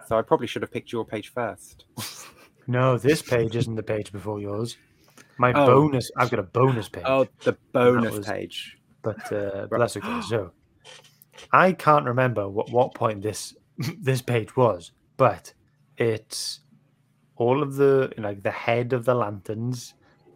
[0.08, 1.86] So I probably should have picked your page first.
[2.68, 4.76] no this page isn't the page before yours
[5.40, 5.66] my Oh.
[5.68, 8.78] bonus i've got a bonus page Oh, the bonus was- page.
[9.04, 10.22] but uh, but that's okay.
[10.22, 10.52] So
[11.52, 13.56] I can't remember what what point this
[14.02, 15.54] this page was, but
[15.98, 16.62] it's
[17.36, 19.94] all of the like the head of the lanterns,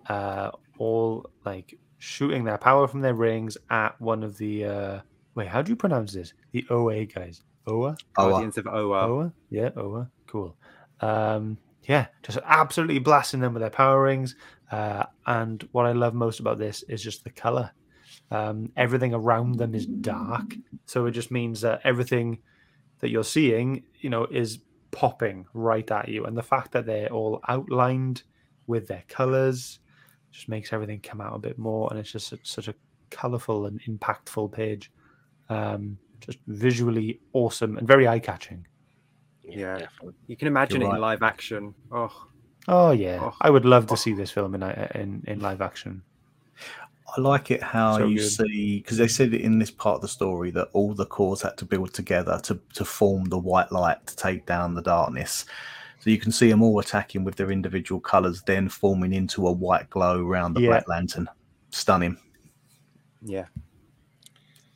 [0.08, 5.00] uh, all like shooting their power from their rings at one of the uh,
[5.36, 5.48] wait.
[5.48, 6.34] How do you pronounce this?
[6.52, 7.42] The OA guys.
[7.68, 7.96] OA.
[8.18, 9.08] Oh, Guardians of Oa.
[9.08, 9.34] Oa?
[9.50, 10.10] Yeah, Oa.
[10.28, 10.56] Cool.
[11.00, 14.36] Um, yeah, just absolutely blasting them with their power rings.
[14.72, 17.72] Uh, and what I love most about this is just the color.
[18.32, 20.56] Um, everything around them is dark,
[20.86, 22.40] so it just means that everything
[23.00, 24.60] that you're seeing, you know, is
[24.92, 26.26] popping right at you.
[26.26, 28.24] And the fact that they're all outlined
[28.68, 29.80] with their colors
[30.32, 31.90] just makes everything come out a bit more.
[31.90, 32.76] And it's just such, such a
[33.10, 34.92] colorful and impactful page.
[35.50, 38.66] Um, just visually awesome and very eye catching.
[39.44, 39.80] Yeah.
[39.80, 40.14] definitely.
[40.28, 41.74] You can imagine You're it in live action.
[41.92, 42.28] Oh,
[42.68, 43.34] Oh yeah, Oh.
[43.42, 43.96] I would love to Oh.
[43.96, 46.04] see this film in uh, in, in live action.
[47.18, 48.30] I like it how So you good.
[48.32, 51.58] see because they said in this part of the story that all the corps had
[51.58, 55.46] to build together to to form the white light to take down the darkness.
[56.00, 59.52] So you can see them all attacking with their individual colors, then forming into a
[59.52, 60.70] white glow around the Yeah.
[60.70, 61.28] Black Lantern.
[61.72, 62.18] Stunning.
[63.22, 63.46] yeah.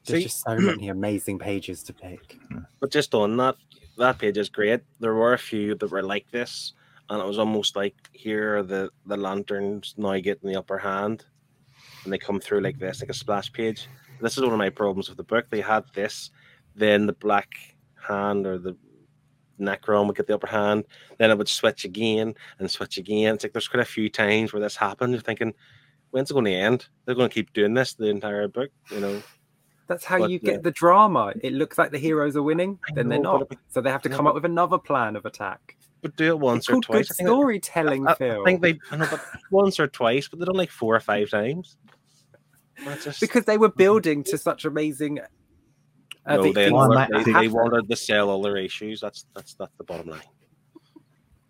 [0.06, 2.38] There's See- just so many amazing pages to pick.
[2.50, 2.60] Hmm.
[2.80, 3.56] But just on that,
[3.98, 4.82] that page is great.
[5.00, 6.74] There were a few that were like this,
[7.10, 11.26] and it was almost like here are the the lanterns now getting the upper hand,
[12.04, 13.88] and they come through like this, like a splash page.
[14.22, 15.46] This is one of my problems with the book.
[15.50, 16.32] They had this,
[16.76, 17.54] then the black
[18.08, 18.76] hand or the
[19.60, 20.86] Nekron would get the upper hand,
[21.18, 23.36] then it would switch again and switch again.
[23.36, 25.14] It's like there's quite a few times where this happened.
[25.14, 25.54] You're thinking,
[26.12, 26.88] when's it going to end?
[27.06, 29.22] They're going to keep doing this the entire book, you know.
[29.88, 31.34] That's how But, you uh, get the drama.
[31.44, 33.48] It looks like the heroes are winning, I then they're not.
[33.50, 35.78] but- So they have to come up with another plan of attack.
[36.06, 37.08] But do it once It's or twice.
[37.08, 38.42] good I think that- storytelling, I, Phil.
[38.42, 41.00] I think they I know, but once or twice, but they done like four or
[41.00, 41.78] five times.
[43.04, 45.18] Just, because they were building to such amazing.
[46.28, 49.02] Uh, no, vi- they, wanted, that they, they wanted to sell all their issues.
[49.02, 50.22] That's that's that's the bottom line.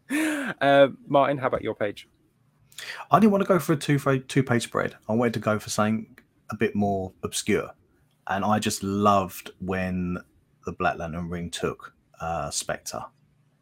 [0.62, 2.08] Uh, Martin, how about your page?
[3.12, 4.96] I didn't want to go for a two two page spread.
[5.10, 6.18] I wanted to go for something
[6.50, 7.72] a bit more obscure,
[8.28, 10.18] and I just loved when
[10.66, 13.04] the Black Lantern ring took uh, Spectre.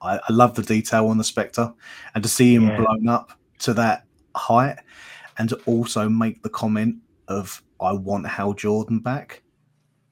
[0.03, 1.73] I, I love the detail on the Spectre,
[2.13, 2.77] and to see him Yeah.
[2.77, 4.77] blown up to that height,
[5.37, 9.43] and to also make the comment of "I want Hal Jordan back,"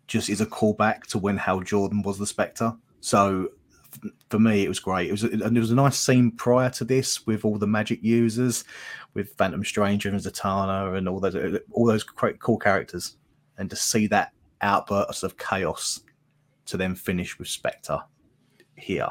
[0.07, 2.73] just is a callback to when Hal Jordan was the Spectre.
[3.01, 3.49] So
[4.29, 5.09] for me, it was great.
[5.09, 8.01] It was and it was a nice scene prior to this with all the magic
[8.01, 8.63] users,
[9.13, 11.35] with Phantom Stranger and Zatanna and all those
[11.71, 13.17] all those great cool characters,
[13.57, 16.01] and to see that outburst of chaos
[16.65, 17.99] to then finish with Spectre
[18.75, 19.09] here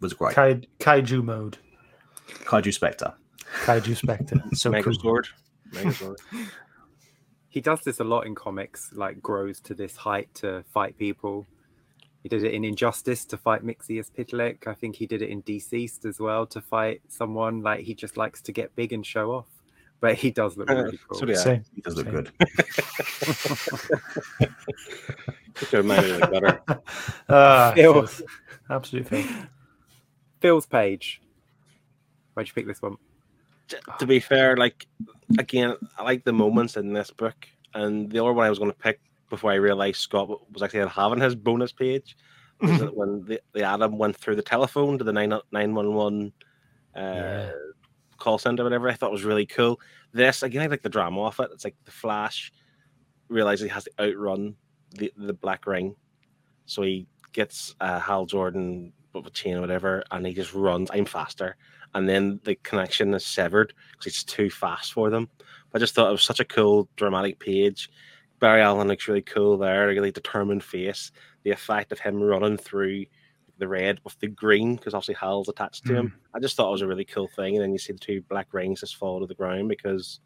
[0.00, 0.34] was great.
[0.34, 1.58] Kai, kaiju mode.
[2.44, 3.14] Kaiju Spectre.
[3.64, 4.42] Kaiju Spectre.
[4.54, 4.94] So Mega cool.
[4.94, 5.28] Sword.
[5.72, 6.20] Mega Sword.
[7.52, 11.48] He does this a lot in comics, like grows to this height to fight people.
[12.22, 14.68] He did it in Injustice to fight Mxyzptlk.
[14.68, 17.60] I think he did it in DCeased as well to fight someone.
[17.60, 19.46] Like he just likes to get big and show off.
[19.98, 21.18] But he does look really cool.
[21.18, 21.34] So do I.
[21.34, 21.64] Same.
[21.74, 22.14] He does look Same.
[22.14, 22.30] good.
[25.56, 26.60] Could have made it look better.
[27.28, 28.08] Ah, Phil.
[30.40, 31.20] Phil's page.
[32.34, 32.96] Why'd you pick this one?
[33.98, 34.86] To be fair, like
[35.38, 38.70] again, I like the moments in this book, and the other one I was going
[38.70, 42.16] to pick before I realized Scott was actually having his bonus page
[42.60, 46.32] was when the, the Adam went through the telephone to the nine nine one one
[46.96, 47.50] uh
[48.18, 48.88] call center, whatever.
[48.88, 49.80] I thought was really cool.
[50.12, 51.50] This again, I like the drama of it.
[51.52, 52.52] It's like the Flash
[53.28, 54.56] realizes he has to outrun
[54.90, 55.94] the the Black Ring,
[56.66, 60.90] so he gets uh, Hal Jordan with a chain or whatever, and he just runs.
[60.92, 61.56] I'm faster,
[61.94, 65.28] and then the connection is severed because it's too fast for them.
[65.74, 67.90] I just thought it was such a cool dramatic page.
[68.40, 71.12] Barry Allen looks really cool there, a really determined face.
[71.42, 73.04] The effect of him running through
[73.58, 76.08] the red with the green, because obviously Hal's attached to him.
[76.08, 76.36] Hmm.
[76.36, 77.54] I just thought it was a really cool thing.
[77.54, 80.20] And then you see the two black rings just fall to the ground because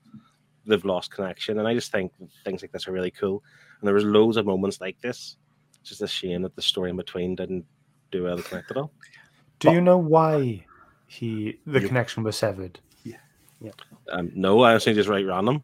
[0.67, 1.59] they've lost connection.
[1.59, 2.13] And I just think
[2.45, 3.43] things like this are really cool.
[3.81, 5.37] And there was loads of moments like this.
[5.81, 7.67] It's just a shame that the story in between didn't
[8.19, 8.93] do well to connect at all.
[9.61, 10.65] Do you know why
[11.07, 12.79] he the You- connection was severed?
[13.03, 13.17] Yeah.
[13.61, 13.73] yeah.
[14.13, 15.63] Um, no, I honestly just write random.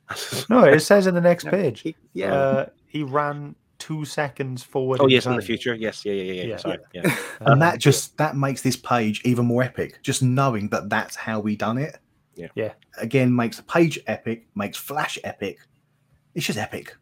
[0.49, 1.81] No, it says in the next No, page.
[1.81, 2.33] he- yeah.
[2.33, 5.01] Uh, he ran two seconds forward.
[5.01, 5.75] oh yes, in the future.
[5.75, 6.33] Yes, yeah, yeah, yeah.
[6.43, 6.49] yeah.
[6.49, 6.57] Yeah.
[6.57, 7.03] Sorry, yeah.
[7.07, 7.17] Um,
[7.53, 10.01] and that just that makes this page even more epic.
[10.03, 11.99] Just knowing that that's how we done it.
[12.35, 12.49] Yeah.
[12.55, 12.73] Yeah.
[12.99, 15.59] Again, makes the page epic, makes Flash epic.
[16.35, 16.97] It's just epic.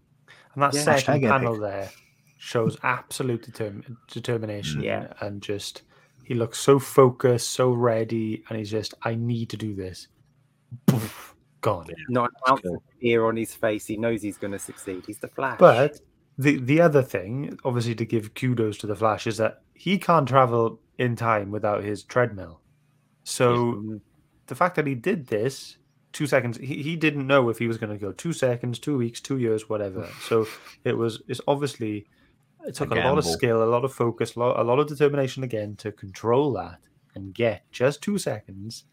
[0.54, 0.82] And that Yeah.
[0.82, 1.60] second Hashtag panel epic.
[1.62, 1.90] there
[2.38, 4.82] shows absolute determ- determination.
[4.82, 5.12] Yeah.
[5.20, 5.82] And just,
[6.24, 8.42] he looks so focused, so ready.
[8.48, 10.08] And he's just, I need to do this.
[10.86, 11.86] Poof, gone.
[12.08, 13.86] Not an ounce of fear on his face.
[13.86, 15.04] He knows he's going to succeed.
[15.06, 15.58] He's the Flash.
[15.58, 16.00] But
[16.38, 20.28] the, the other thing, obviously, to give kudos to the Flash, is that he can't
[20.28, 22.60] travel in time without his treadmill.
[23.24, 24.00] So Mm,
[24.46, 25.76] the fact that he did this
[26.12, 28.96] two seconds he, he didn't know if he was going to go two seconds two
[28.96, 30.46] weeks two years whatever so
[30.84, 32.06] it was it's obviously
[32.66, 34.86] it took a, lot of skill a lot of focus a lot, a lot of
[34.86, 36.78] determination again to control that
[37.14, 38.84] and get just two seconds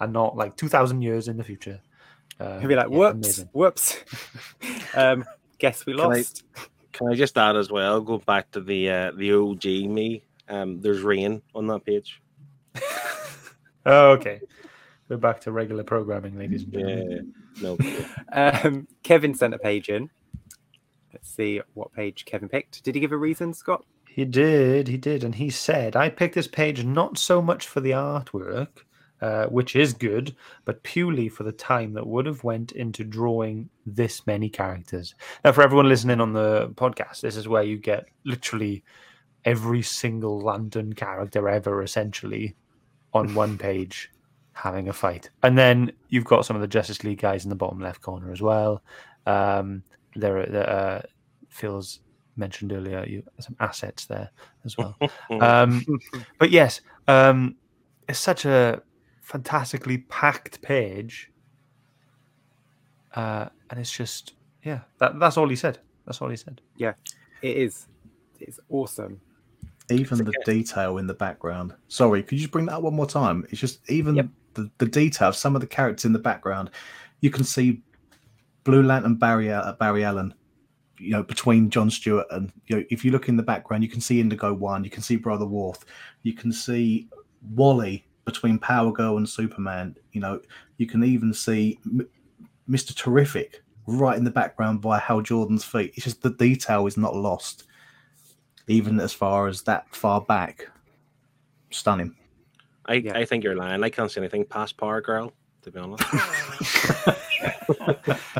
[0.00, 1.80] and not like 2000 years in the future
[2.40, 3.48] uh, he'll be like, yeah, whoops, amazing.
[3.52, 3.96] whoops.
[4.94, 5.24] um,
[5.58, 6.44] guess we Can I- lost.
[6.92, 8.00] Can I just add as well?
[8.00, 10.22] Go back to the uh, the OG me.
[10.48, 12.22] Um, there's rain on that page.
[13.86, 14.40] oh, okay
[15.08, 17.76] we're back to regular programming ladies and Yeah, gentlemen no.
[18.32, 20.10] Um, Kevin sent a page in.
[21.12, 22.82] Let's see what page Kevin picked.
[22.84, 23.84] Did he give a reason, Scott?
[24.08, 27.80] He did, he did, and he said, "I picked this page not so much for
[27.80, 28.68] the artwork,
[29.20, 30.34] uh, which is good,
[30.64, 35.52] but purely for the time that would have went into drawing this many characters." Now,
[35.52, 38.82] for everyone listening on the podcast, this is where you get literally
[39.44, 42.56] every single Lantern character ever, essentially,
[43.14, 44.10] on one page
[44.52, 47.54] having a fight, and then you've got some of the Justice League guys in the
[47.54, 48.82] bottom left corner as well.
[49.26, 49.84] Um,
[50.20, 51.02] there, are- there uh,
[51.48, 52.00] Phil's
[52.36, 54.30] mentioned earlier, you some assets there
[54.64, 54.96] as well.
[55.40, 55.84] um,
[56.38, 57.56] but yes, um,
[58.08, 58.80] it's such a
[59.22, 61.30] fantastically packed page,
[63.14, 65.78] uh, and it's just yeah, that, that's all he said.
[66.06, 66.60] That's all he said.
[66.76, 66.94] Yeah,
[67.42, 67.86] it is.
[68.40, 69.20] It's awesome.
[69.90, 71.74] even the detail in the background.
[71.88, 73.46] Sorry, could you just bring that up one more time?
[73.50, 74.26] It's just even Yep.
[74.54, 76.70] the, the detail of some of the characters in the background.
[77.20, 77.82] You can see
[78.68, 80.34] Blue Lantern Barry uh, Barry Allen,
[80.98, 83.88] you know, between John Stewart and you know, if you look in the background, you
[83.88, 85.86] can see Indigo One, you can see Brother Warth,
[86.22, 87.08] you can see
[87.54, 89.96] Wally between Power Girl and Superman.
[90.12, 90.42] You know,
[90.76, 91.78] you can even see
[92.68, 92.94] Mr.
[92.94, 95.94] Terrific right in the background by Hal Jordan's feet.
[95.94, 97.64] It's just the detail is not lost
[98.66, 100.68] even as far as that far back.
[101.70, 102.14] Stunning.
[102.84, 103.16] I, Yeah.
[103.16, 103.82] I think you're lying.
[103.82, 105.32] I can't see anything past Power Girl,
[105.70, 106.04] to be honest.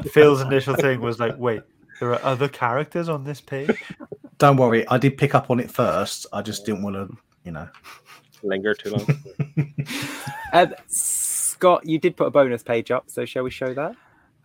[0.13, 1.63] Phil's initial thing was like, wait,
[2.01, 3.83] there are other characters on this page.
[4.39, 6.27] Don't worry, I did pick up on it first.
[6.33, 7.09] I just didn't want to,
[7.45, 7.69] you know.
[8.43, 9.07] Linger too long.
[10.51, 13.95] Um, Scott, you did put a bonus page up, so shall we show that?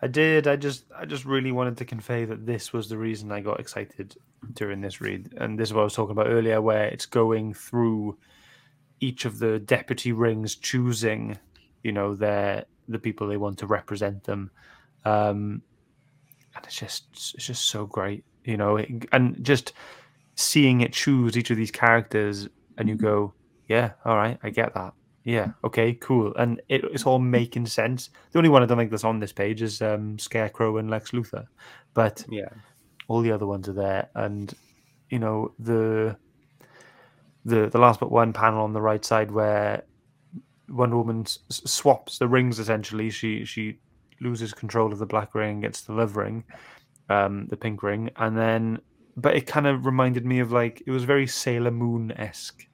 [0.01, 0.49] I did.
[0.49, 3.61] I just, I just really wanted to convey that this was the reason I got
[3.61, 4.17] excited
[4.51, 7.53] during this read, and this is what I was talking about earlier, where it's going
[7.53, 8.17] through
[8.99, 11.37] each of the deputy rings, choosing,
[11.83, 14.51] you know, their the people they want to represent them,
[15.05, 15.61] um,
[16.55, 18.77] and it's just, it's just so great, you know,
[19.11, 19.73] and just
[20.35, 23.33] seeing it choose each of these characters, and you go,
[23.67, 24.93] yeah, all right, I get that.
[25.25, 25.51] Yeah.
[25.63, 25.93] Okay.
[25.93, 26.35] Cool.
[26.35, 28.09] And it, it's all making sense.
[28.31, 31.11] The only one I don't think that's on this page is um, Scarecrow and Lex
[31.11, 31.47] Luthor,
[31.93, 32.49] but Yeah.
[33.07, 34.09] all the other ones are there.
[34.15, 34.53] And
[35.09, 36.17] you know the
[37.45, 39.83] the the last but one panel on the right side where
[40.69, 42.59] Wonder Woman s- swaps the rings.
[42.59, 43.77] Essentially, she she
[44.21, 46.43] loses control of the black ring, gets the love ring,
[47.09, 48.79] um, the pink ring, and then.
[49.15, 52.65] But it kind of reminded me of like it was very Sailor Moon esque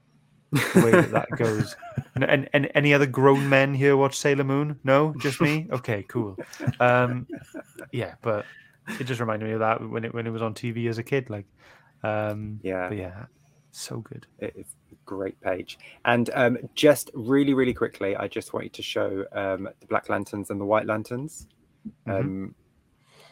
[0.52, 1.76] the way that, that goes.
[2.16, 4.80] And, and, and any other grown men here watch Sailor Moon?
[4.84, 5.68] No, just me.
[5.72, 6.38] Okay, cool.
[6.80, 7.28] Um,
[7.92, 8.46] yeah, but
[9.00, 11.04] it just reminded me of that when it when it was on TV as a
[11.04, 11.30] kid.
[11.30, 11.46] Like,
[12.04, 12.88] um, Yeah.
[12.88, 13.26] but yeah,
[13.72, 14.26] so good.
[14.39, 15.78] It is a great page.
[16.05, 20.49] And um, just really, really quickly, I just wanted to show um, the Black Lanterns
[20.49, 21.47] and the White Lanterns.
[22.07, 22.20] Mhm.
[22.20, 22.55] Um,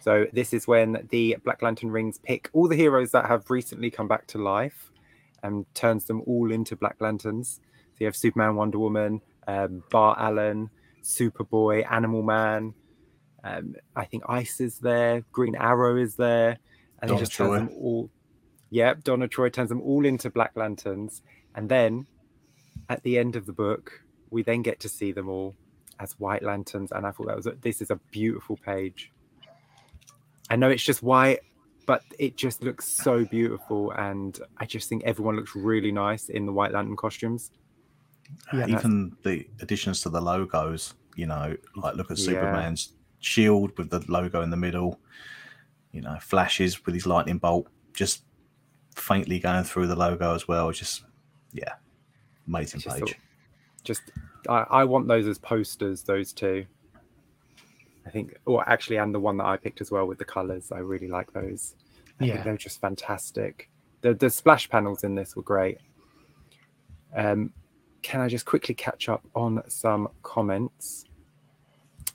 [0.01, 3.91] so this is when the Black Lantern rings pick all the heroes that have recently
[3.91, 4.91] come back to life
[5.43, 7.59] and turns them all into Black Lanterns.
[7.93, 10.69] So you have Superman, Wonder Woman, um, Bart Allen,
[11.03, 12.73] Superboy, Animal Man.
[13.43, 15.23] Um, I think Ice is there.
[15.31, 16.57] Green Arrow is there,
[17.01, 18.09] and Donna he just turns them all.
[18.69, 21.21] Yep, Donna Troy turns them all into Black Lanterns,
[21.55, 22.05] and then
[22.89, 25.55] at the end of the book, we then get to see them all
[25.99, 29.11] as White Lanterns, and I thought that was a, this is a beautiful page.
[30.49, 31.39] I know it's just white,
[31.85, 36.45] but it just looks so beautiful, and I just think everyone looks really nice in
[36.45, 37.51] the White Lantern costumes.
[38.53, 38.67] Yeah.
[38.67, 42.25] even the additions to the logos, you know, like look at Yeah.
[42.25, 44.99] Superman's shield with the logo in the middle,
[45.93, 48.23] you know, flashes with his lightning bolt just
[48.97, 50.71] faintly going through the logo as well.
[50.71, 51.03] Just,
[51.53, 51.73] yeah,
[52.47, 53.15] amazing Just page.
[53.83, 54.01] Just,
[54.49, 56.03] I, I want those as posters.
[56.03, 56.65] Those two.
[58.05, 60.71] I think, or actually, and the one that I picked as well with the colors.
[60.71, 61.75] I really like those.
[62.19, 62.33] I Yeah.
[62.33, 63.69] think they're just fantastic.
[64.01, 65.79] The the splash panels in this were great.
[67.15, 67.51] Um,
[68.01, 71.03] can I just quickly catch up on some comments?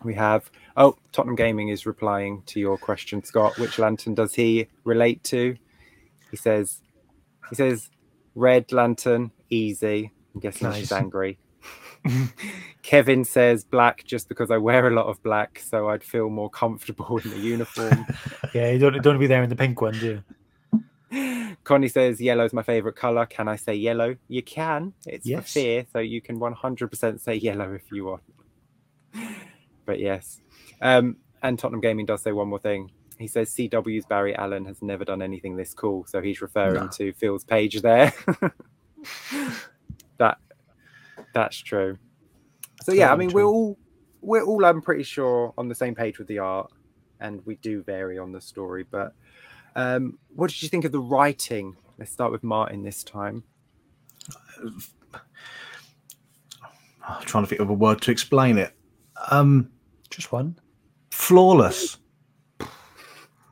[0.02, 3.58] We have oh Tottenham Gaming is replying to your question, Scott.
[3.58, 5.56] Which lantern does he relate to?
[6.32, 6.80] He says
[7.50, 7.90] he says
[8.34, 10.10] red lantern, easy.
[10.34, 11.38] I'm guessing she's angry.
[12.82, 16.50] Kevin says black just because I wear a lot of black, so I'd feel more
[16.50, 18.06] comfortable in the uniform.
[18.54, 20.22] Yeah, you don't don't want to be there in the pink one, do
[21.12, 21.56] you?
[21.64, 23.24] Connie says yellow's my favorite color.
[23.24, 24.16] Can I say yellow?
[24.28, 24.92] You can.
[25.06, 28.22] It's for fear, so you can 100% say yellow if you want.
[29.86, 30.42] But yes.
[30.82, 32.90] Um, and Tottenham Gaming does say one more thing.
[33.18, 36.88] He says CW's Barry Allen has never done anything this cool, so he's referring No.
[36.88, 38.12] to Phil's page there.
[40.18, 40.38] that
[41.34, 41.98] that's true.
[42.82, 43.78] So yeah, I Totally mean we're all
[44.20, 46.70] we're all I'm pretty sure on the same page with the art,
[47.20, 48.84] and we do vary on the story.
[48.90, 49.14] But
[49.76, 51.76] um, what did you think of the writing?
[51.98, 53.42] Let's start with Martin this time.
[57.04, 58.72] I'm trying to think of a word to explain it.
[59.30, 59.70] Um,
[60.10, 60.56] Just one.
[61.10, 61.98] flawless.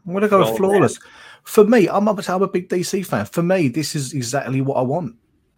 [0.06, 0.98] I'm going to go with Flawless.
[1.44, 3.26] For me, I'm, a- I'm a big DC fan.
[3.26, 5.16] For me, this is exactly what I want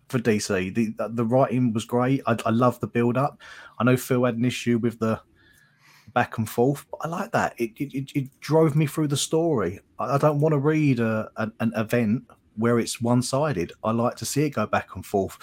[0.09, 0.75] for DC.
[0.75, 2.23] The uh, the writing was great.
[2.27, 3.41] I, I love the build up.
[3.79, 5.21] I know Phil had an issue with the
[6.15, 6.85] back and forth.
[6.91, 7.55] But I like that.
[7.59, 9.81] It it, it, it drove me through the story.
[9.99, 12.25] I, I don't want to read a, an, an event
[12.57, 13.73] where it's one sided.
[13.83, 15.39] I like to see it go back and forth.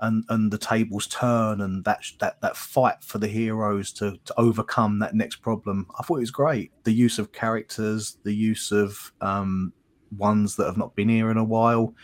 [0.00, 4.34] And, and the tables turn and that that that fight for the heroes to, to
[4.38, 5.86] overcome that next problem.
[5.98, 6.72] I thought it was great.
[6.84, 9.72] The use of characters, the use of um,
[10.16, 11.94] ones that have not been here in a while,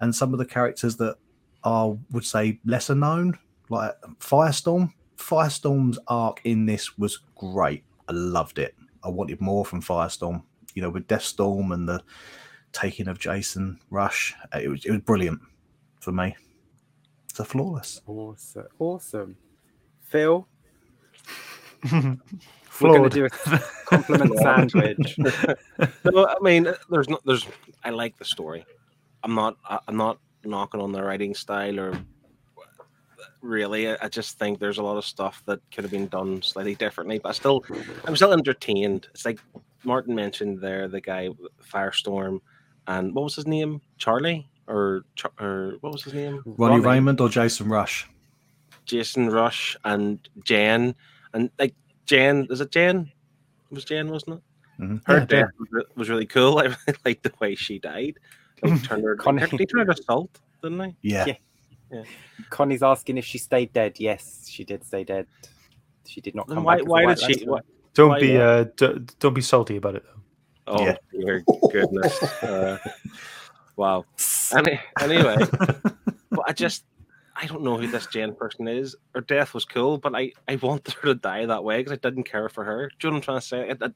[0.00, 1.16] and some of the characters that
[1.64, 4.92] are would say lesser known, like Firestorm.
[5.16, 7.84] Firestorm's arc in this was great.
[8.08, 8.74] I loved it.
[9.02, 10.42] I wanted more from Firestorm.
[10.74, 12.02] You know, with Deathstorm and the
[12.72, 15.40] taking of Jason Rusch, it was it was brilliant
[16.00, 16.36] for me.
[17.36, 18.00] It's a flawless.
[18.06, 18.66] Awesome.
[18.78, 19.36] Awesome.
[20.00, 20.48] Phil,
[21.92, 22.16] we're
[22.80, 23.30] going to do a
[23.84, 25.18] compliment sandwich.
[26.06, 27.20] no, I mean, there's not.
[27.26, 27.46] There's.
[27.84, 28.64] I like the story.
[29.22, 29.58] I'm not.
[29.68, 32.00] I- I'm not knocking on the writing style or
[33.42, 33.90] really.
[33.90, 36.74] I I just think there's a lot of stuff that could have been done slightly
[36.74, 37.18] differently.
[37.18, 37.62] But I still,
[38.06, 39.08] I'm still entertained.
[39.10, 39.40] It's like
[39.84, 41.28] Martin mentioned there, the guy
[41.62, 42.40] Firestorm,
[42.86, 43.82] and what was his name?
[43.98, 45.04] Charlie or
[45.40, 46.42] or what was his name?
[46.44, 48.04] Ronnie Raymond or Jason Rusch?
[48.84, 50.94] Jason Rusch and Jen
[51.32, 51.74] and like
[52.06, 52.46] Jen.
[52.50, 53.10] Is it Jen?
[53.70, 54.82] It was Jen, wasn't it?
[54.82, 55.00] Mhm.
[55.06, 56.58] her Yeah, death was, was really cool.
[56.60, 58.18] I really liked the way she died.
[58.62, 59.44] Like, turned her, Connie.
[59.44, 60.96] they turned her to salt, didn't they?
[61.02, 61.26] Yeah.
[61.92, 62.02] Yeah.
[62.50, 63.94] Connie's asking if she stayed dead.
[63.98, 65.26] Yes, she did stay dead.
[66.06, 66.86] She did not come why back.
[66.88, 67.26] why did she?
[67.34, 67.50] Lancer.
[67.50, 67.64] What,
[67.94, 68.42] Don't Why be not?
[68.42, 70.74] uh, d- don't be salty about it though.
[70.74, 70.96] oh, Yeah.
[71.12, 72.22] dear goodness.
[72.42, 72.78] Uh,
[73.76, 74.04] wow.
[74.56, 75.36] Any, anyway,
[76.30, 76.84] but I just
[77.34, 78.96] I don't know who this Jen person is.
[79.14, 81.96] Her death was cool, but I I wanted her to die that way because I
[81.96, 82.90] didn't care for her.
[82.98, 83.92] Do you know what I'm trying to say?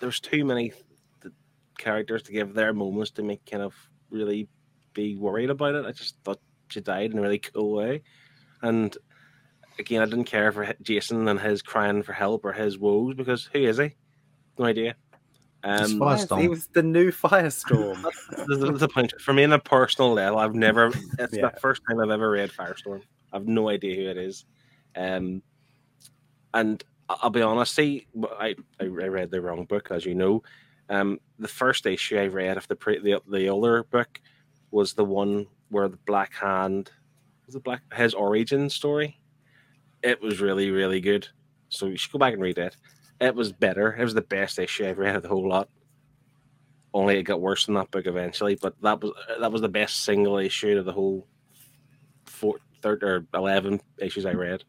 [0.00, 0.72] There's too many
[1.22, 1.34] th-
[1.78, 3.74] characters to give their moments to make kind of
[4.10, 4.48] really
[4.94, 5.86] be worried about it.
[5.86, 8.02] I just thought she died in a really cool way,
[8.62, 8.96] and
[9.78, 13.48] again, I didn't care for Jason and his crying for help or his woes because
[13.52, 13.94] who is he?
[14.58, 14.94] No idea.
[15.62, 15.98] It's Um.
[16.00, 16.40] Yes, Firestorm.
[16.40, 18.02] He was the new Firestorm.
[18.46, 20.88] the, the, the point for me on a personal level, I've never.
[21.18, 21.50] It's Yeah.
[21.50, 23.02] the first time I've ever read Firestorm.
[23.32, 24.44] I've no idea who it is,
[24.96, 25.42] um,
[26.54, 27.74] and I- I'll be honest.
[27.74, 28.06] See,
[28.38, 30.42] I I read the wrong book, as you know.
[30.88, 34.20] Um, the first issue I read of the pre, the the older book
[34.70, 36.90] was the one where the Black Hand
[37.46, 39.20] was the Black his origin story.
[40.02, 41.28] It was really really good.
[41.68, 42.76] So you should go back and read it.
[43.20, 43.94] It was better.
[43.94, 45.68] It was the best issue I've read of the whole lot
[46.92, 48.56] only it got worse than that book eventually.
[48.60, 51.26] But that was that was the best single issue of the whole
[52.24, 54.64] four, third or eleven issues I read,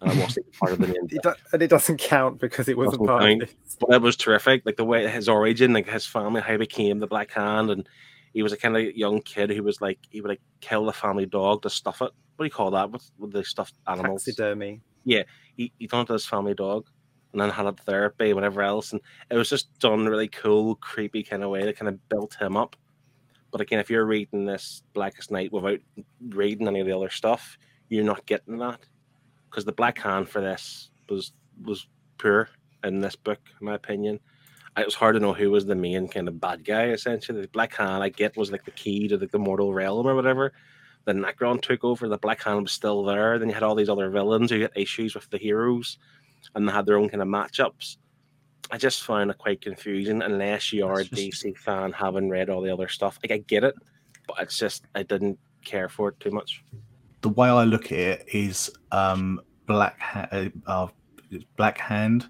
[0.00, 1.08] and I wasn't part of the main.
[1.10, 3.40] It and it doesn't count because it wasn't part of count.
[3.40, 3.76] this.
[3.80, 6.98] But it was terrific, like the way his origin, like his family, how he became
[6.98, 7.88] the Black Hand, and
[8.32, 10.92] he was a kind of young kid who was like he would like kill the
[10.92, 12.12] family dog to stuff it.
[12.36, 12.90] What do you call that?
[12.90, 14.24] With with the stuffed animals?
[14.24, 14.82] Taxidermy.
[15.04, 15.22] Yeah,
[15.56, 16.86] he, he done it to his family dog
[17.36, 18.92] and then had it therapy, whatever else.
[18.92, 22.34] And it was just done really cool, creepy kind of way that kind of built
[22.40, 22.76] him up.
[23.50, 25.80] But again, if you're reading this Blackest Night without
[26.30, 27.58] reading any of the other stuff,
[27.90, 28.80] you're not getting that.
[29.50, 31.32] Because the Black Hand for this was
[31.62, 32.48] was poor
[32.84, 34.18] in this book, in my opinion.
[34.78, 37.42] It was hard to know who was the main kind of bad guy, essentially.
[37.42, 40.14] The Black Hand, I get, was like the key to the, the mortal realm or
[40.14, 40.54] whatever.
[41.04, 43.38] Then Nekron took over, the Black Hand was still there.
[43.38, 45.98] Then you had all these other villains who had issues with the heroes
[46.54, 47.96] and they had their own kind of matchups.
[48.70, 52.62] I just find it quite confusing unless you are a DC fan, having read all
[52.62, 53.18] the other stuff.
[53.22, 53.74] Like I get it,
[54.26, 56.62] but it's just I didn't care for it too much.
[57.22, 60.86] the way I look at it is um Black ha- uh, uh,
[61.56, 62.28] Black Hand.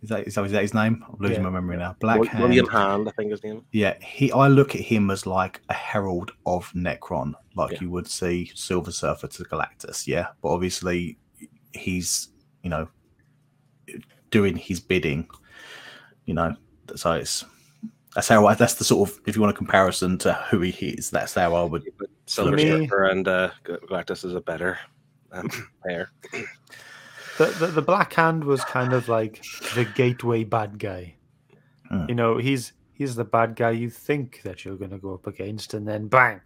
[0.00, 1.04] Is that, is that is that his name?
[1.08, 1.42] I'm losing Yeah.
[1.42, 1.96] my memory now.
[2.00, 2.44] Black Wil- Hand.
[2.44, 3.64] William Hand, I think his name.
[3.72, 4.30] Yeah, he.
[4.32, 7.78] I look at him as like a herald of Nekron, like Yeah.
[7.82, 10.06] you would see Silver Surfer to Galactus.
[10.06, 11.18] Yeah, but obviously
[11.74, 12.28] he's
[12.62, 12.88] you know
[14.30, 15.28] doing his bidding.
[16.26, 16.54] You know,
[16.94, 17.44] so it's
[18.14, 18.54] that's how I.
[18.54, 21.10] That's the sort of if you want a comparison to who he is.
[21.10, 21.84] That's how I would.
[21.98, 24.78] But Silver me- Surfer and uh, Galactus is a better
[25.32, 25.50] um,
[25.86, 26.10] pair.
[27.38, 31.14] The, the the Black Hand was kind of like the gateway bad guy.
[31.88, 32.06] Hmm.
[32.08, 35.26] You know, he's he's the bad guy you think that you're going to go up
[35.26, 36.40] against, and then bang,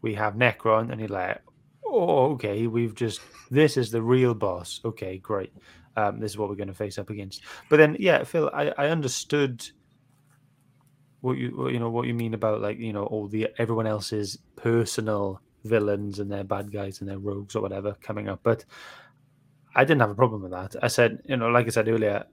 [0.00, 1.42] we have Nekron, and you're like,
[1.84, 3.20] oh, okay, we've just
[3.50, 4.80] this is the real boss.
[4.84, 5.52] Okay, great.
[5.96, 7.42] Um, this is what we're going to face up against.
[7.68, 9.68] But then, yeah, Phil, I, I understood
[11.20, 14.38] what you you know what you mean about like you know all the everyone else's
[14.54, 18.64] personal villains and their bad guys and their rogues or whatever coming up, but
[19.74, 20.76] I didn't have a problem with that.
[20.82, 22.24] I said, you know, like I said earlier,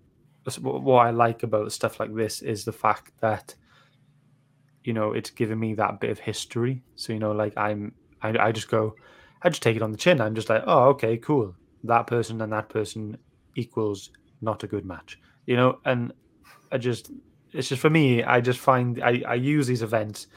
[0.62, 3.56] what I like about stuff like this is the fact that,
[4.84, 6.84] you know, it's given me that bit of history.
[6.95, 8.95] So you know, like I'm, I, I just go,
[9.41, 10.22] I just take it on the chin.
[10.22, 11.56] I'm just like, oh, okay, cool.
[11.84, 13.18] That person and that person
[13.56, 15.20] equals not a good match.
[15.45, 16.14] You know, and
[16.72, 17.12] I just
[17.53, 18.24] it's just for me.
[18.24, 20.28] I just find I I use these events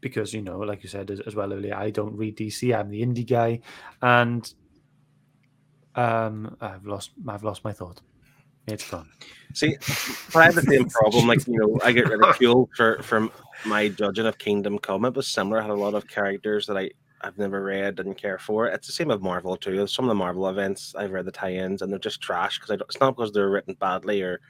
[0.00, 2.76] because you know, like you said as, as well earlier, I don't read DC.
[2.76, 3.60] I'm the indie guy,
[4.02, 4.52] and
[5.94, 8.00] um, I've lost I've lost my thought.
[8.66, 9.08] It's gone.
[9.54, 9.76] See,
[10.34, 11.26] I have the same problem.
[11.26, 13.28] Like you know, I get ridiculed for for
[13.64, 15.04] my judging of Kingdom Come.
[15.04, 15.58] It was similar.
[15.58, 16.90] I had a lot of characters that I
[17.20, 18.66] I've never read, didn't care for.
[18.66, 19.86] It's the same with Marvel too.
[19.86, 23.00] Some of the Marvel events I've read the tie-ins and they're just trash because it's
[23.00, 24.40] not because they're written badly or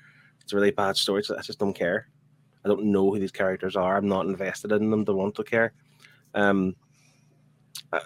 [0.40, 1.22] it's a really bad story.
[1.36, 2.08] I just don't care.
[2.64, 3.96] I don't know who these characters are.
[3.96, 5.04] I'm not invested in them.
[5.04, 5.72] Don't want to care.
[6.34, 6.74] Um,
[7.92, 8.00] I,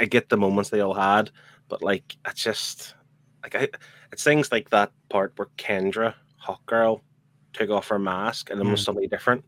[0.00, 1.30] I get the moments they all had,
[1.68, 2.94] but like it's just
[3.42, 3.68] like I,
[4.12, 6.14] it's things like that part where Kendra
[6.44, 7.00] Hawkgirl
[7.52, 8.84] took off her mask and then was Mm.
[8.84, 9.44] somebody different.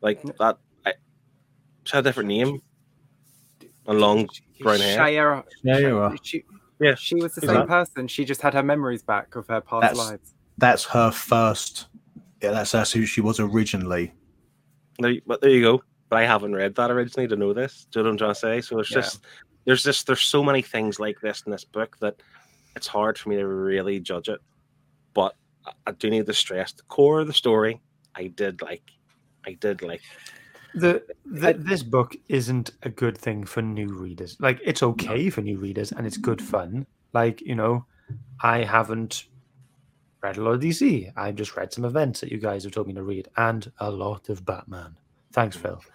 [0.00, 0.94] Like that, I,
[1.84, 2.60] she had a different name
[3.88, 4.28] and long
[4.60, 4.98] brown hair.
[4.98, 6.16] Shayera, Yeah, you are.
[6.22, 6.44] she,
[6.80, 6.94] Yeah.
[6.94, 8.08] she was the Is same that- person.
[8.08, 10.34] She just had her memories back of her past That's- lives.
[10.58, 11.86] That's her first.
[12.42, 14.12] Yeah, that's, that's who she was originally.
[14.98, 15.82] There, you- but there you go.
[16.08, 17.86] But I haven't read that originally to know this.
[17.90, 18.60] Do you know what I'm trying to say?
[18.60, 19.00] So it's Yeah.
[19.00, 19.24] just
[19.64, 22.22] there's just there's so many things like this in this book that
[22.76, 24.40] it's hard for me to really judge it.
[25.14, 25.34] But
[25.66, 27.80] I- I do need to stress the core of the story.
[28.14, 28.82] I did like,
[29.44, 30.00] I did like.
[30.76, 34.36] The, the this book isn't a good thing for new readers.
[34.38, 36.86] Like it's okay for new readers and it's good fun.
[37.12, 37.86] Like you know,
[38.42, 39.24] I haven't
[40.22, 41.10] read a lot of DC.
[41.16, 43.90] I've just read some events that you guys have told me to read and a
[43.90, 44.96] lot of Batman.
[45.32, 45.82] Thanks, Phil.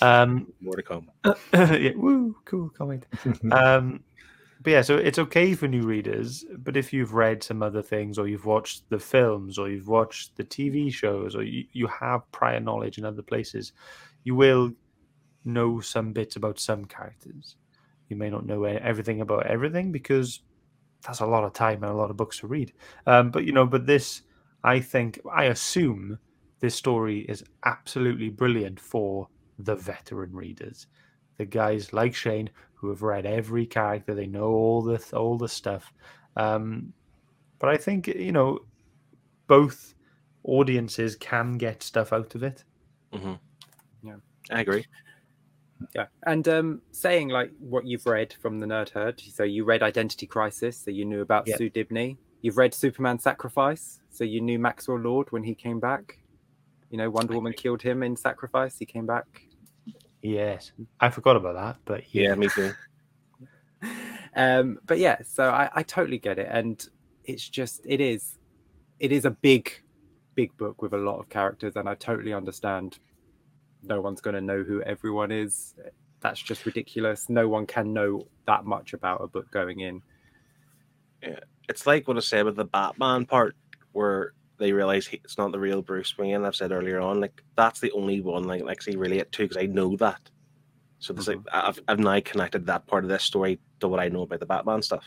[0.00, 1.10] Um, More to come.
[1.52, 3.04] yeah, woo, cool, can't.
[3.52, 4.04] Um,
[4.62, 6.44] but yeah, so it's okay for new readers.
[6.56, 10.36] But if you've read some other things, or you've watched the films, or you've watched
[10.36, 13.72] the TV shows, or you, you have prior knowledge in other places,
[14.28, 14.72] you will
[15.46, 17.56] know some bits about some characters.
[18.10, 20.42] You may not know everything about everything because
[21.02, 22.74] that's a lot of time and a lot of books to read.
[23.06, 24.20] Um, but you know, but this,
[24.62, 26.18] I think, I assume
[26.60, 30.88] this story is absolutely brilliant for the veteran readers,
[31.38, 35.48] the guys like Shane who have read every character, they know all the all the
[35.48, 35.90] stuff.
[36.36, 36.92] Um,
[37.58, 38.58] but I think you know
[39.46, 39.94] both
[40.44, 42.64] audiences can get stuff out of it.
[44.50, 44.84] I agree.
[45.94, 49.20] Yeah, and um, saying like what you've read from the Nerd Herd.
[49.20, 51.56] So you read Identity Crisis, so you knew about Yeah.
[51.56, 52.16] Sue Dibney.
[52.42, 56.18] You've read Superman Sacrifice, so you knew Maxwell Lord when he came back.
[56.90, 58.78] You know, Wonder Woman killed him in Sacrifice.
[58.78, 59.26] He came back.
[60.22, 62.72] Yes, I forgot about that, but Yeah, yeah, me too.
[64.36, 66.86] Um, but yeah, so I, I totally get it, and
[67.24, 68.38] it's just it is,
[69.00, 69.82] it is a big,
[70.34, 72.98] big book with a lot of characters, and I totally understand.
[73.82, 75.74] No one's going to know who everyone is.
[76.20, 77.28] That's just ridiculous.
[77.28, 80.02] No one can know that much about a book going in.
[81.22, 83.56] Yeah, It's like what I said with the Batman part,
[83.92, 86.44] where they realize he, it's not the real Bruce Wayne.
[86.44, 89.56] I've said earlier on, like that's the only one like like I relate to because
[89.56, 90.30] I know that.
[90.98, 91.68] So there's like mm-hmm.
[91.68, 94.46] I've I've now connected that part of this story to what I know about the
[94.46, 95.04] Batman stuff.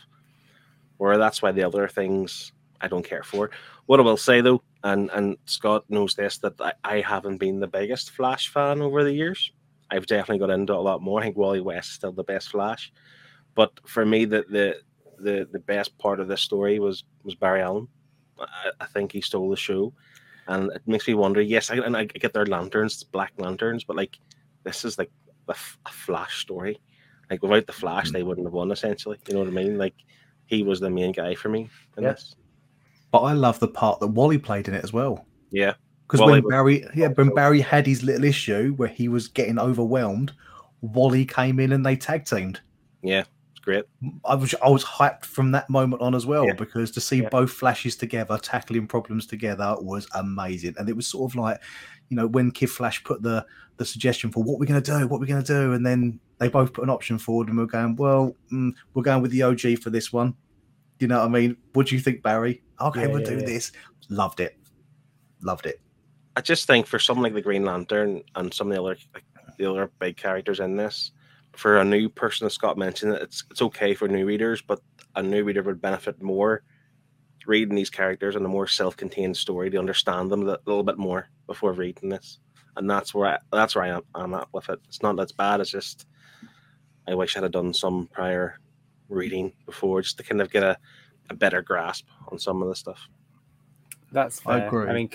[0.96, 2.52] Where that's why the other things
[2.82, 3.50] I don't care for.
[3.86, 7.60] What I will say though, and and Scott knows this, that I, I haven't been
[7.60, 9.52] the biggest Flash fan over the years.
[9.90, 11.20] I've definitely got into it a lot more.
[11.20, 12.92] I think Wally West is still the best Flash.
[13.54, 14.76] But for me, the the
[15.18, 17.88] the, the best part of this story was was Barry Allen.
[18.40, 19.92] I, I think he stole the show,
[20.48, 21.40] and it makes me wonder.
[21.40, 24.18] Yes, I, and I get their lanterns, Black Lanterns, but like
[24.64, 25.10] this is like
[25.48, 25.54] a
[25.90, 26.80] Flash story.
[27.30, 28.12] Like without the Flash, hmm.
[28.14, 28.72] they wouldn't have won.
[28.72, 29.78] Essentially, you know what I mean?
[29.78, 29.94] Like
[30.46, 32.12] he was the main guy for me in Yeah.
[32.12, 32.36] this.
[33.12, 35.24] But I love the part that Wally played in it as well.
[35.50, 35.74] Yeah,
[36.08, 39.58] Because Wally when Barry, yeah, when Barry had his little issue where he was getting
[39.58, 40.32] overwhelmed,
[40.80, 42.60] Wally came in and they tag teamed.
[43.02, 43.84] yeah, it's great.
[44.24, 46.54] I was I was hyped from that moment on as well Yeah.
[46.54, 47.28] because to see Yeah.
[47.28, 51.60] both flashes together tackling problems together was amazing, and it was sort of like,
[52.08, 53.44] you know, when Kid Flash put the
[53.76, 56.18] the suggestion for what we're going to do, what we're going to do, and then
[56.38, 59.42] they both put an option forward, and we're going, well, mm, we're going with the
[59.42, 60.34] OG for this one.
[61.02, 61.56] You know what I mean?
[61.72, 62.62] What do you think, Barry?
[62.80, 63.44] Okay, Yeah, we'll yeah, do yeah.
[63.46, 63.72] this.
[64.08, 64.56] Loved it,
[65.42, 65.80] loved it.
[66.36, 69.24] I just think for something like the Green Lantern and some of the other like,
[69.58, 71.10] the other big characters in this,
[71.56, 74.80] for a new person, as Scott mentioned, it's it's okay for new readers, but
[75.16, 76.62] a new reader would benefit more
[77.46, 81.28] reading these characters in a more self-contained story to understand them a little bit more
[81.48, 82.38] before reading this,
[82.76, 84.78] and that's where I, that's where I am I'm at with it.
[84.86, 85.60] It's not that's bad.
[85.60, 86.06] It's just
[87.08, 88.60] I wish I'd have done some prior
[89.12, 90.76] reading before just to kind of get a,
[91.30, 93.08] a better grasp on some of the stuff.
[94.10, 94.88] That's I agree.
[94.88, 95.10] I mean,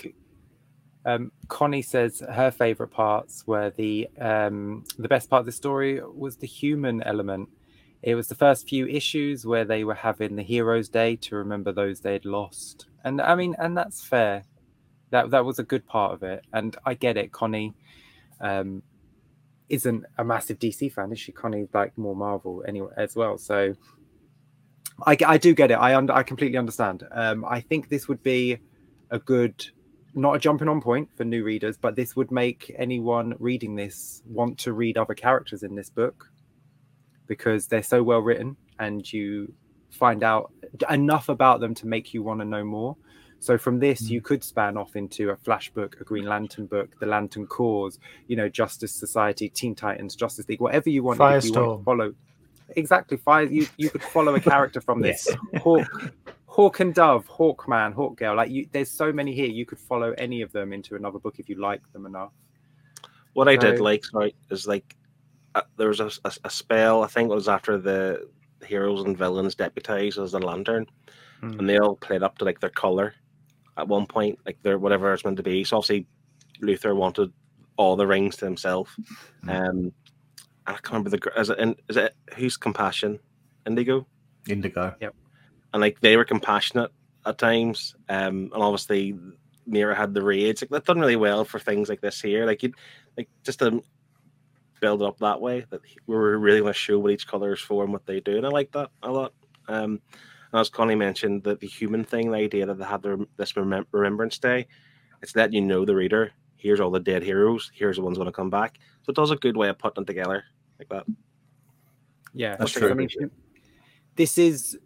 [1.04, 6.00] um, Connie says her favorite parts were the um, the best part of the story
[6.02, 7.48] was the human element.
[8.02, 11.72] it was the first few issues where they were having the Heroes Day to remember
[11.72, 14.44] those they had lost, and I mean, and that's fair.
[15.10, 17.32] That that was a good part of it, and I get it.
[17.32, 17.74] Connie
[18.40, 18.82] um,
[19.68, 21.32] isn't a massive DC fan, is she?
[21.32, 23.38] Connie like more Marvel anyway as well.
[23.38, 23.74] So
[25.06, 25.74] I, I do get it.
[25.74, 27.04] I under, I completely understand.
[27.10, 28.58] Um, I think this would be
[29.10, 29.64] a good,
[30.14, 34.22] not a jumping on point for new readers, but this would make anyone reading this
[34.26, 36.30] want to read other characters in this book
[37.26, 39.52] because they're so well written and you
[39.90, 40.52] find out
[40.90, 42.96] enough about them to make you want to know more.
[43.40, 44.10] So from this, Mm.
[44.10, 47.96] you could span off into a Flash book, a Green Lantern book, the Lantern Corps,
[48.26, 51.16] you know, Justice Society, Teen Titans, Justice League, whatever you want.
[51.16, 51.84] if you want to Firestorm.
[51.84, 52.14] follow
[52.76, 53.44] exactly fire.
[53.44, 55.28] You you could follow a character from this.
[55.52, 55.62] Yes.
[55.62, 56.12] Hawk,
[56.46, 58.34] Hawk and Dove, Hawkman, Hawkgirl.
[58.36, 59.46] Like you, there's so many here.
[59.46, 62.32] You could follow any of them into another book if you like them enough.
[63.34, 64.96] What I did like, sorry, is like
[65.54, 67.04] uh, there was a, a, a spell.
[67.04, 68.28] I think it was after the
[68.66, 70.86] heroes and villains deputized as a lantern,
[71.40, 71.60] Hmm.
[71.60, 73.14] and they all played up to like their color
[73.78, 75.64] at one point, like they're whatever it's meant to be.
[75.64, 76.06] So obviously,
[76.60, 77.32] Luthor wanted
[77.76, 78.94] all the rings to himself.
[79.44, 79.68] Mm.
[79.68, 79.92] Um,
[80.66, 83.20] I can't remember the gr- is it in- is it who's compassion,
[83.66, 84.06] Indigo,
[84.48, 84.94] Indigo.
[85.00, 85.14] Yep.
[85.72, 86.90] And like they were compassionate
[87.24, 87.94] at times.
[88.08, 89.14] Um, and obviously,
[89.66, 90.62] Mera had the rage.
[90.62, 92.46] Like that done really well for things like this here.
[92.46, 92.72] Like you,
[93.16, 93.82] like just to
[94.80, 97.52] build it up that way that we were really going to show what each color
[97.52, 98.36] is for and what they do.
[98.36, 99.32] And I like that a lot.
[99.68, 100.00] Um,
[100.52, 103.52] and as Connie mentioned, that the human thing, the idea that they have their, this
[103.52, 104.66] remem- Remembrance Day,
[105.22, 106.32] it's letting you know the reader.
[106.56, 107.70] Here's all the dead heroes.
[107.74, 108.78] Here's the ones going to come back.
[109.02, 110.44] So it does a good way of putting it together
[110.78, 111.04] like that.
[112.32, 112.90] Yeah, That's true.
[112.90, 113.08] I mean,
[114.16, 114.78] this is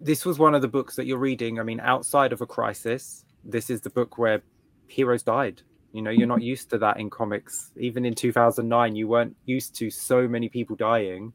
[0.00, 1.58] this was one of the books that you're reading.
[1.58, 4.42] I mean, outside of a crisis, this is the book where
[4.86, 5.62] heroes died.
[5.92, 6.46] You know, you're not mm-hmm.
[6.46, 7.70] used to that in comics.
[7.76, 11.32] Even in 2009, you weren't used to so many people dying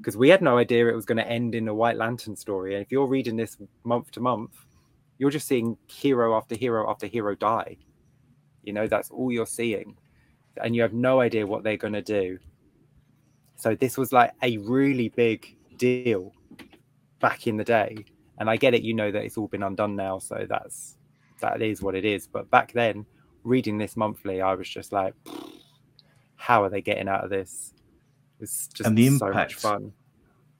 [0.00, 2.74] because we had no idea it was going to end in a White Lantern story.
[2.74, 4.52] And if you're reading this month to month,
[5.18, 7.76] you're just seeing hero after hero after hero die.
[8.62, 9.98] You know, that's all you're seeing.
[10.62, 12.38] And you have no idea what they're going to do.
[13.56, 16.32] So this was like a really big deal
[17.20, 18.06] back in the day.
[18.38, 20.96] And I get it, you know that it's all been undone now, so that's
[21.40, 22.26] that is what it is.
[22.26, 23.04] But back then,
[23.44, 25.12] reading this monthly, I was just like,
[26.36, 27.74] how are they getting out of this?
[28.40, 29.54] It's just And the so impact.
[29.54, 29.92] fun.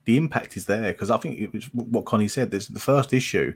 [0.05, 2.51] the impact is there because I think it was what Connie said.
[2.51, 3.53] There's the first issue.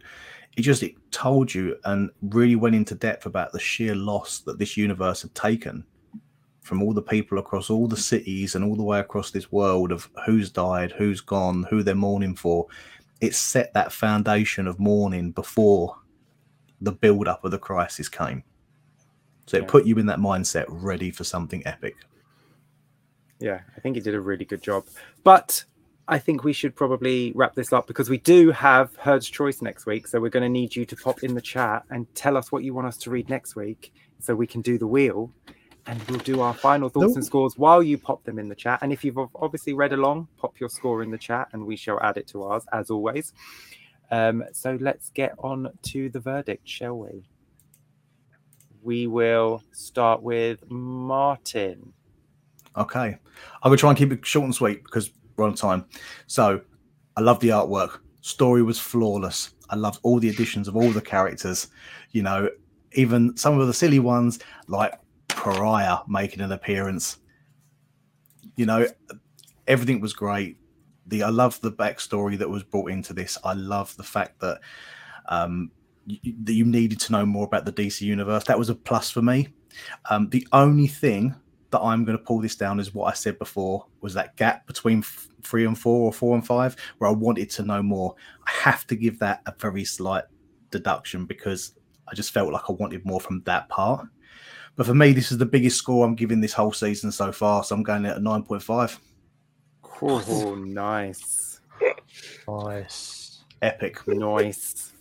[0.58, 4.58] It just it told you and really went into depth about the sheer loss that
[4.60, 5.84] this universe had taken
[6.62, 9.92] from all the people across all the cities and all the way across this world
[9.92, 12.66] of who's died, who's gone, who they're mourning for.
[13.22, 15.96] It set that foundation of mourning before
[16.82, 18.44] the build up of the crisis came.
[19.48, 19.70] So it Yeah.
[19.70, 21.96] put you in that mindset ready for something epic.
[23.40, 24.86] Yeah, I think he did a really good job.
[25.24, 25.64] But
[26.08, 29.86] I think we should probably wrap this up because we do have Herd's Choice next
[29.86, 30.08] week.
[30.08, 32.64] So we're going to need you to pop in the chat and tell us what
[32.64, 35.32] you want us to read next week so we can do the wheel
[35.88, 37.16] and we'll do our final thoughts Nope.
[37.18, 38.80] and scores while you pop them in the chat.
[38.82, 42.00] And if you've obviously read along, pop your score in the chat and we shall
[42.02, 43.34] add it to ours as always.
[44.12, 47.28] Um, so let's get on to the verdict, shall we?
[48.82, 51.94] We will start with Martin.
[52.78, 53.18] Okay.
[53.64, 55.86] I'm gonna try and keep it short and sweet because we're on time.
[56.28, 56.62] So
[57.16, 58.00] I love the artwork.
[58.22, 59.54] Story was flawless.
[59.70, 61.68] I loved all the additions of all the characters.
[62.12, 62.50] You know,
[62.94, 64.94] even some of the silly ones like
[65.28, 67.18] Pariah making an appearance.
[68.56, 68.88] You know,
[69.68, 70.58] everything was great.
[71.08, 73.38] The I love the backstory that was brought into this.
[73.44, 74.60] I love the fact that
[75.30, 75.72] um
[76.06, 78.44] you, that you needed to know more about the DC universe.
[78.46, 79.50] That was a plus for me.
[80.10, 81.36] Um, the only thing
[81.76, 84.66] that I'm going to pull this down is what I said before was that gap
[84.66, 88.16] between f- three and four or four and five, where I wanted to know more.
[88.48, 90.24] I have to give that a very slight
[90.72, 91.74] deduction because
[92.08, 94.08] I just felt like I wanted more from that part.
[94.78, 97.66] But for me, this is the biggest score I'm giving this whole season so far,
[97.66, 98.98] so I'm going at a 9.5.
[100.02, 101.60] Oh, nice.
[102.48, 103.44] Nice.
[103.62, 104.00] Epic.
[104.08, 104.94] Nice.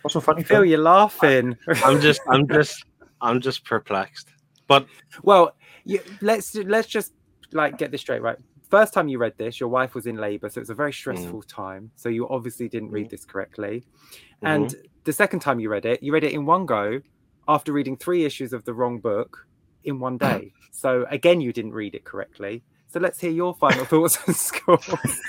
[0.00, 1.58] What's so funny, Phil, you're laughing.
[1.84, 2.84] I'm just, I'm just,
[3.20, 4.28] I'm just perplexed.
[4.66, 4.86] But
[5.22, 5.54] well,
[5.84, 7.12] you, let's let's just
[7.52, 8.36] like get this straight, right?
[8.68, 10.90] First time you read this, your wife was in labor, so it was a very
[10.90, 10.94] mm.
[10.94, 11.90] stressful time.
[11.96, 13.10] So you obviously didn't read mm.
[13.10, 13.84] this correctly.
[14.42, 14.46] Mm-hmm.
[14.46, 14.74] And
[15.04, 17.00] the second time you read it, you read it in one go
[17.46, 19.46] after reading three issues of the wrong book
[19.84, 20.52] in one day.
[20.72, 22.62] so again, you didn't read it correctly.
[22.88, 24.78] So let's hear your final thoughts and score.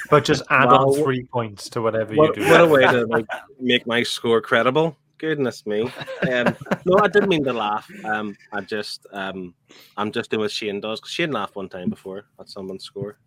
[0.10, 0.88] But just add Wow.
[0.88, 2.42] on three points to whatever you what, do.
[2.48, 3.26] what a way to like
[3.60, 4.98] make my score credible.
[5.18, 5.90] Goodness me.
[6.32, 6.56] Um,
[6.86, 7.88] no, I didn't mean to laugh.
[8.04, 9.54] Um, I just, um,
[9.96, 13.20] I'm just doing what Shane does because Shane laughed one time before at someone's score.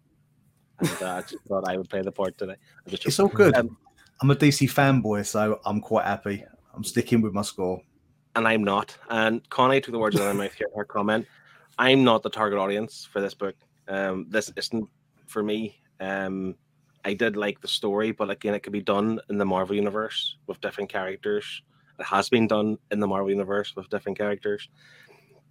[0.81, 2.57] and uh, I just thought I would play the part today.
[2.85, 3.55] I'm just It's all good.
[3.55, 3.77] Um,
[4.21, 6.45] I'm a DC fanboy, so I'm quite happy.
[6.75, 7.81] I'm sticking with my score.
[8.35, 8.97] and I'm not.
[9.11, 11.27] And Connie took the words out of my mouth here in her comment.
[11.79, 13.55] I'm not the target audience for this book.
[13.87, 14.89] Um, this isn't
[15.29, 15.81] for me.
[16.01, 16.57] Um,
[17.05, 20.37] I did like the story, but again, it could be done in the Marvel universe
[20.49, 21.63] with different characters.
[22.01, 24.69] Has been done in the Marvel universe with different characters.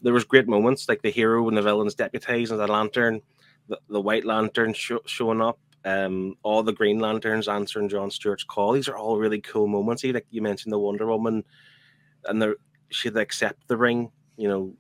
[0.02, 3.22] There was great moments, like the hero and the villains deputized and the lantern,
[3.68, 8.44] the, the White Lantern sho- showing up, um, all the Green Lanterns answering John Stewart's
[8.44, 8.74] call.
[8.74, 10.04] These are all really cool moments.
[10.04, 11.44] Like you mentioned the Wonder Woman,
[12.26, 12.56] and the
[12.90, 14.12] she'd accept the ring.
[14.38, 14.74] You know,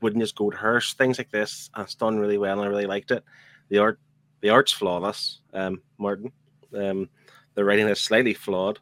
[0.00, 0.80] wouldn't just go to her.
[0.80, 3.24] Things like this, and it's done really well, and I really liked it.
[3.68, 3.98] The art,
[4.40, 5.40] the art's flawless.
[5.52, 6.32] Um, Martin,
[6.76, 7.08] um,
[7.54, 8.78] the writing is slightly flawed,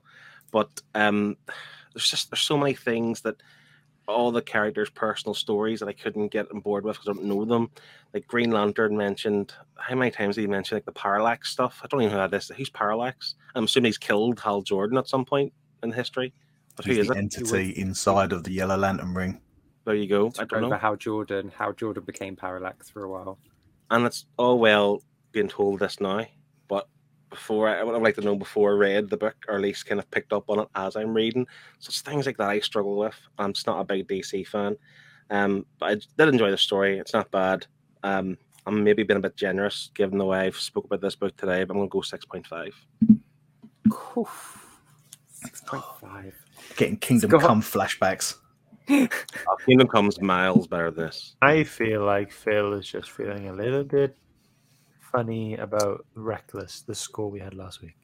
[0.50, 1.36] but um,
[1.94, 3.36] there's just there's so many things that
[4.08, 7.24] all the characters' personal stories that I couldn't get on board with because I don't
[7.28, 7.70] know them.
[8.12, 11.80] Like Green Lantern mentioned, how many times did he mention like the Parallax stuff?
[11.82, 12.48] I don't even know who that is.
[12.56, 13.36] Who's Parallax?
[13.54, 16.32] I'm assuming he's killed Hal Jordan at some point in history.
[16.74, 17.18] But who He's is the it?
[17.18, 19.40] entity inside of the Yellow Lantern ring.
[19.84, 20.32] There you go.
[20.38, 20.78] I don't over know.
[20.78, 23.38] Hal Jordan, Hal Jordan became Parallax for a while.
[23.90, 26.28] and it's all well being told this now, but
[27.32, 29.86] before I would have liked to know before I read the book, or at least
[29.86, 31.46] kind of picked up on it as I'm reading.
[31.78, 33.16] So it's things like that I struggle with.
[33.38, 34.76] I'm just not a big DC fan,
[35.30, 36.98] um, but I did enjoy the story.
[36.98, 37.66] It's not bad.
[38.02, 41.36] Um, I'm maybe being a bit generous given the way I've spoke about this book
[41.36, 42.74] today, but I'm gonna go six point five.
[45.26, 46.34] Six point five.
[46.76, 47.40] Getting Kingdom Scott.
[47.42, 48.36] Come flashbacks.
[49.66, 51.36] Kingdom Comes miles better than this.
[51.40, 54.16] I feel like Phil is just feeling a little bit
[55.12, 57.96] funny about Reckless, the score we had last week.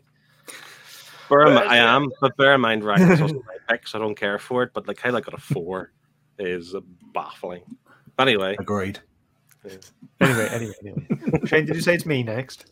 [1.28, 3.00] Bear in I am, but bear in mind, right?
[3.00, 4.70] It's also my pick, so I don't care for it.
[4.72, 5.92] But like, how I got a four
[6.38, 6.74] is
[7.12, 7.62] baffling.
[8.18, 9.00] Anyway, Agreed.
[10.20, 11.06] Anyway, anyway, anyway.
[11.46, 12.66] Shane, did you say it's me next?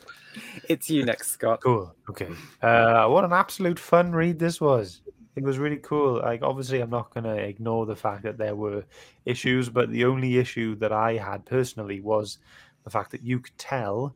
[0.68, 1.60] It's you next, Scott.
[1.62, 1.94] Cool.
[2.08, 2.28] Okay.
[2.62, 5.02] Uh, what an absolute fun read this was.
[5.34, 6.20] It was really cool.
[6.20, 8.84] Like, obviously, I'm not going to ignore the fact that there were
[9.26, 12.38] issues, but the only issue that I had personally was
[12.84, 14.14] the fact that you could tell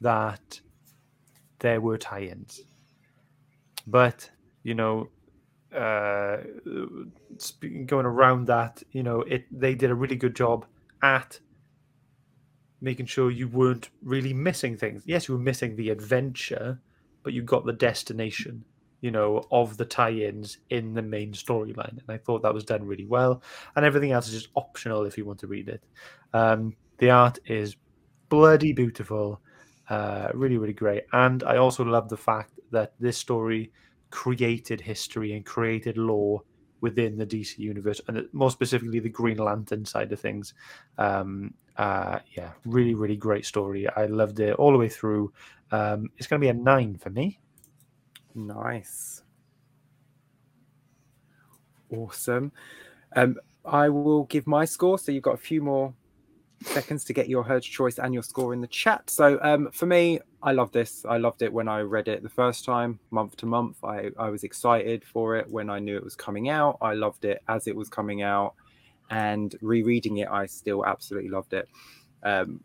[0.00, 0.60] that
[1.60, 2.62] there were tie-ins.
[3.86, 4.30] But
[4.62, 5.08] you know,
[5.74, 6.38] uh,
[7.86, 10.66] going around that, you know, it they did a really good job
[11.02, 11.40] at
[12.80, 15.02] making sure you weren't really missing things.
[15.04, 16.80] Yes, you were missing the adventure,
[17.22, 18.64] but you got the destination,
[19.00, 21.98] you know, of the tie-ins in the main storyline.
[21.98, 23.42] And I thought that was done really well.
[23.74, 25.82] And everything else is just optional if you want to read it.
[26.32, 27.76] Um, the art is
[28.28, 29.40] bloody beautiful,
[29.88, 31.04] uh, really, really great.
[31.12, 33.72] And I also love the fact that this story
[34.10, 36.42] created history and created lore
[36.80, 40.54] within the DC universe, and more specifically the Green Lantern side of things.
[40.96, 43.88] Um, uh, yeah, really, really great story.
[43.88, 45.32] I loved it all the way through.
[45.70, 47.40] Um, it's going to be a nine for me.
[48.34, 49.22] Nice.
[51.90, 52.52] Awesome.
[53.16, 54.98] Um, I will give my score.
[54.98, 55.94] So you've got a few more
[56.62, 59.08] seconds to get your herd choice and your score in the chat.
[59.10, 61.04] So um, for me, I love this.
[61.08, 63.82] I loved it when I read it the first time, month to month.
[63.84, 66.78] I, I was excited for it when I knew it was coming out.
[66.80, 68.54] I loved it as it was coming out.
[69.10, 71.68] And rereading it, I still absolutely loved it.
[72.22, 72.60] Um,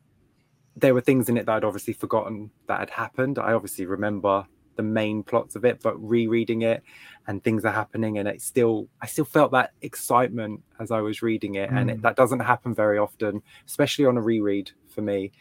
[0.75, 3.39] there were things in it that I'd obviously forgotten that had happened.
[3.39, 6.83] I obviously remember the main plots of it, but rereading it
[7.27, 11.21] and things are happening, and it still, I still felt that excitement as I was
[11.21, 15.31] reading it, and it, that doesn't happen very often, especially on a reread for me.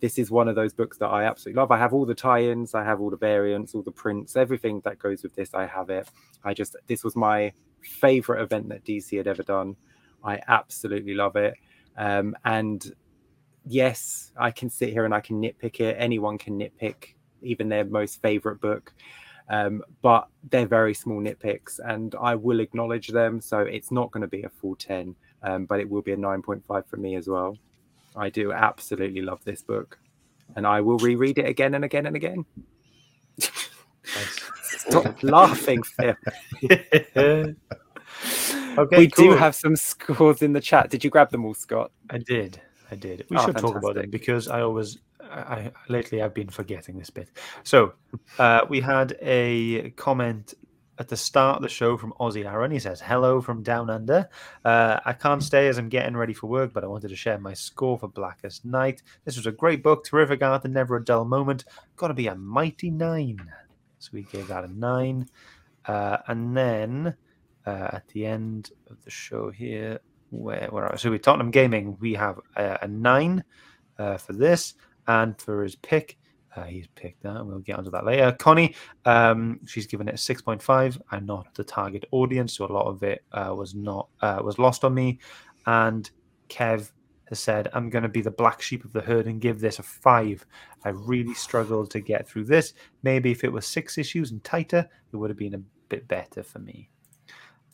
[0.00, 1.70] This is one of those books that I absolutely love.
[1.70, 4.98] I have all the tie-ins, I have all the variants, all the prints, everything that
[4.98, 5.54] goes with this.
[5.54, 6.08] I have it.
[6.44, 9.76] I just, this was my favorite event that DC had ever done.
[10.24, 11.54] I absolutely love it.
[11.96, 12.84] Um, and
[13.66, 15.96] yes, I can sit here and I can nitpick it.
[15.98, 18.92] Anyone can nitpick even their most favorite book.
[19.48, 23.40] Um, but they're very small nitpicks and I will acknowledge them.
[23.40, 26.16] So it's not going to be a full 10, um, but it will be a
[26.16, 27.58] 9.5 for me as well.
[28.16, 29.98] I do absolutely love this book
[30.56, 32.44] and I will reread it again and again and again.
[34.62, 36.14] Stop laughing, Phil.
[38.78, 40.90] okay, we do have some scores in the chat.
[40.90, 41.90] Did you grab them all, Scott?
[42.10, 42.60] I did.
[42.90, 43.26] I did.
[43.30, 44.98] We Oh, should talk about them because I always,
[45.32, 47.28] I, lately I've been forgetting this bit.
[47.62, 47.94] So,
[48.38, 50.54] uh, we had a comment
[50.98, 52.70] at the start of the show from Ozzy Aaron.
[52.70, 54.28] He says, "Hello from down under.
[54.64, 57.38] Uh, I can't stay as I'm getting ready for work, but I wanted to share
[57.38, 59.02] my score for Blackest Night.
[59.24, 61.64] This was a great book, terrific art, and never a dull moment.
[61.96, 63.40] Got to be a mighty nine.
[63.98, 65.28] So we gave that a nine,
[65.86, 67.16] uh, and then
[67.66, 71.96] uh, at the end of the show here, where where are, so we Tottenham Gaming,
[72.00, 73.44] we have a, a nine
[73.98, 74.74] uh, for this,
[75.06, 76.18] and for his pick,
[76.54, 77.36] Uh, he's picked that.
[77.36, 78.30] and We'll get onto that later.
[78.38, 78.74] Connie,
[79.06, 81.00] um, she's given it a six point five.
[81.10, 84.58] I'm not the target audience, so a lot of it uh, was not uh, was
[84.58, 85.18] lost on me.
[85.64, 86.10] And
[86.50, 86.92] Kev
[87.30, 89.78] has said, "I'm going to be the black sheep of the herd and give this
[89.78, 90.44] a five.
[90.84, 92.74] I really struggled to get through this.
[93.02, 96.42] Maybe if it was six issues and tighter, it would have been a bit better
[96.42, 96.90] for me."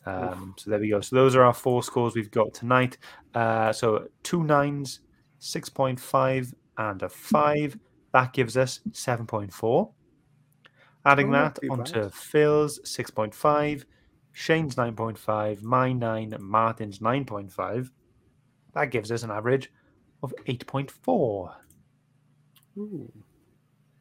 [0.05, 1.01] Um, so there we go.
[1.01, 2.97] So those are our four scores we've got tonight.
[3.35, 5.01] Uh, so two nines,
[5.39, 7.77] six point five, and a five.
[8.13, 9.91] That gives us 7.4.
[11.05, 12.13] Adding Oh, that onto bad.
[12.13, 13.83] Phil's 6.5,
[14.31, 17.89] Shane's 9.5, my 9, Martin's 9.5.
[18.73, 19.71] That gives us an average
[20.23, 21.53] of 8.4.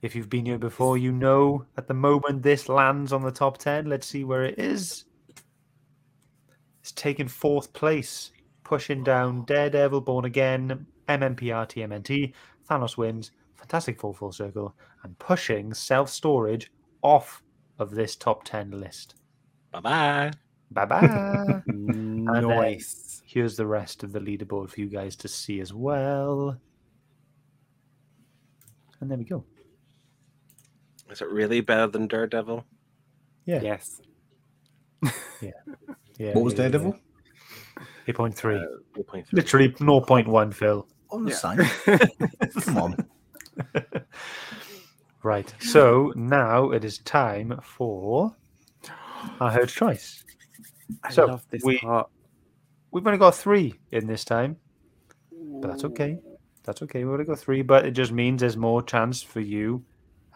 [0.00, 3.58] If you've been here before, you know at the moment this lands on the top
[3.58, 3.86] 10.
[3.86, 5.04] Let's see where it is.
[6.80, 8.30] It's taken fourth place,
[8.64, 12.32] pushing down Daredevil, Born Again, MMPR, TMNT,
[12.68, 16.70] Thanos Wins, Fantastic Four Full Circle, and pushing Self Storage
[17.02, 17.42] off
[17.78, 19.14] of this top 10 list.
[19.70, 20.32] Bye bye.
[20.70, 21.62] Bye bye.
[21.66, 23.22] nice.
[23.26, 26.58] Here's the rest of the leaderboard for you guys to see as well.
[29.00, 29.44] And there we go.
[31.10, 32.64] Is it really better than Daredevil?
[33.46, 33.60] Yeah.
[33.62, 34.00] Yes.
[35.02, 35.10] Yeah,
[36.18, 36.32] yeah.
[36.32, 36.68] What was yeah, yeah.
[36.70, 36.98] Daredevil?
[38.08, 38.62] 8.3.
[38.62, 39.24] Uh, 8.3.
[39.32, 40.86] Literally 0.1, Phil.
[41.10, 41.36] On the Yeah.
[41.36, 42.50] same.
[42.62, 43.08] Come on.
[45.22, 45.52] Right.
[45.60, 48.36] So now it is time for
[49.40, 50.24] our herd choice.
[51.02, 52.08] I So, love this we- part.
[52.90, 54.56] We've only got three in this time,
[55.60, 56.18] but that's okay.
[56.64, 57.04] That's okay.
[57.04, 59.84] We've only got three, but it just means there's more chance for you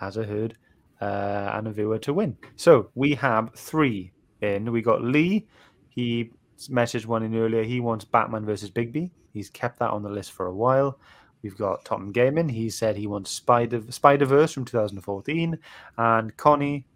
[0.03, 0.57] as a herd
[1.01, 2.37] uh, and a viewer to win.
[2.57, 4.13] So we have three
[4.43, 4.71] in.
[4.71, 5.47] We got Lee.
[5.89, 6.31] He
[6.69, 7.63] messaged one in earlier.
[7.63, 9.11] He wants Batman versus Bigby.
[9.33, 10.99] He's kept that on the list for a while.
[11.43, 12.49] We've got Tottenham Gaming.
[12.49, 15.59] He said he wants Spider Spider Verse from 2014,
[15.99, 16.87] and Connie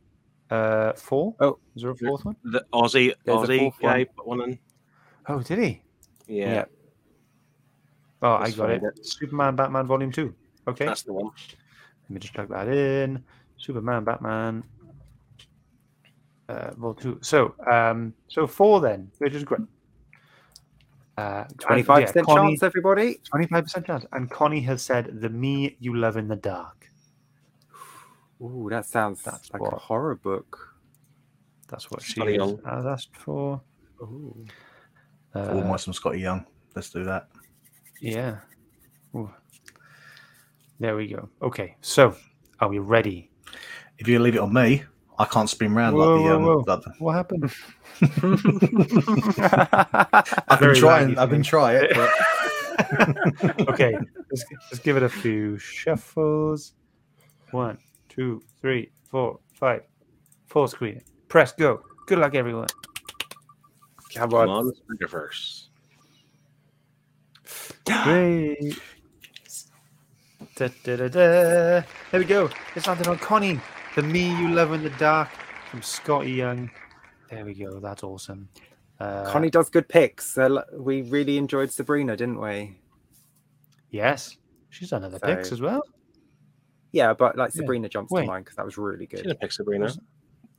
[0.51, 1.35] uh, four.
[1.41, 1.59] Oh.
[1.75, 2.37] is there a fourth one?
[2.45, 3.93] The Aussie There's a Aussie fourth one.
[3.93, 4.59] guy put one in.
[5.29, 5.83] Oh, did he?
[6.29, 6.65] Yeah, Yeah.
[8.23, 8.81] Oh, I got it.
[8.81, 9.07] find it.
[9.07, 10.35] Superman, Batman, Volume Two.
[10.69, 11.27] Okay, that's the one.
[11.27, 13.23] let me just plug that in.
[13.57, 14.63] Superman, Batman,
[16.49, 17.19] uh, Vol Two.
[17.23, 19.61] So, um, so four then, which is great.
[21.19, 23.21] Uh, and, Twenty-five yeah, percent Connie- chance, everybody.
[23.35, 24.05] 25% chance.
[24.13, 26.87] And Connie has said, The me you love in the dark.
[28.43, 30.77] Ooh, that sounds That's like a horror book.
[31.69, 32.61] That's what she Skottie has Young.
[32.67, 33.63] has asked for.
[34.03, 34.45] Ooh.
[35.35, 36.45] Uh, Almost some Skottie Young.
[36.75, 37.29] Let's do that.
[38.01, 38.41] Yeah.
[39.15, 39.31] Ooh.
[40.79, 41.31] There we go.
[41.41, 42.15] Okay, so
[42.61, 43.31] are we ready?
[43.99, 44.85] If you leave it on me,
[45.19, 46.37] I can't spin round Whoa, like the.
[46.37, 46.65] Um, whoa.
[46.67, 47.51] like the- What happened?
[50.49, 51.19] I've been trying.
[51.19, 51.93] I've been trying it.
[51.95, 53.97] But okay,
[54.31, 56.73] let's, let's give it a few shuffles.
[57.51, 59.83] One, two, three, four, five.
[60.49, 61.01] Full screen.
[61.29, 61.81] Press go.
[62.07, 62.69] Good luck, everyone.
[64.15, 64.67] Come Come on.
[64.67, 65.69] on, Spider-Verse.
[67.87, 68.79] Great.
[70.55, 71.83] Da, da, da, da.
[72.11, 72.49] There we go.
[72.75, 73.61] It's landed on Connie.
[73.97, 75.29] The me you love in the dark
[75.71, 76.71] from Skottie Young.
[77.31, 77.81] There we go.
[77.81, 78.49] That's awesome.
[79.01, 80.37] Uh, Connie does good picks.
[80.39, 82.79] Uh, we really enjoyed Sabrina, didn't we?
[83.91, 84.37] Yes.
[84.71, 85.83] She's done other picks as well.
[86.93, 87.61] Yeah, but like Yeah.
[87.61, 88.23] Sabrina jumps Wait.
[88.23, 89.23] to mind because that was really She good.
[89.25, 89.89] didn't pick Sabrina,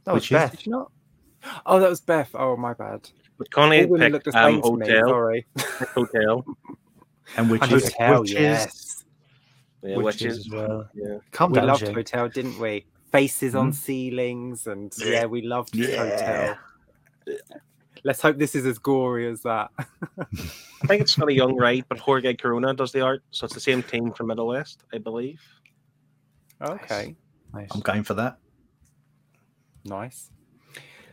[0.04, 0.52] That was Which is- Beth.
[0.52, 0.92] Did you not?
[1.66, 2.32] Oh, that was Beth.
[2.34, 3.08] Oh, my bad.
[3.38, 4.88] but Connie All women picked look the um, same to me.
[4.88, 5.08] Hotel.
[5.10, 5.46] Sorry.
[5.56, 6.46] picked Hotel.
[7.38, 8.34] and which And is Hotel, Hotel, witches.
[8.40, 9.04] yes.
[9.84, 10.38] Yeah, Witches witches.
[10.40, 10.90] as well.
[10.96, 11.18] Yeah.
[11.32, 11.94] Calm We down, loved Shane.
[11.94, 12.86] Hotel, didn't we?
[13.12, 13.76] Faces on Mhm.
[13.76, 15.98] ceilings, and yeah, we loved Yeah.
[16.10, 16.58] Hotel.
[18.04, 19.72] Let's hope this is as gory as that.
[20.20, 21.84] I think it's not a Young, right?
[21.90, 25.42] But Jorge Corona does the art, so it's the same team from Middlewest, I believe.
[26.62, 27.16] okay,
[27.54, 27.70] Nice.
[27.74, 28.38] I'm going for that.
[29.86, 30.30] nice.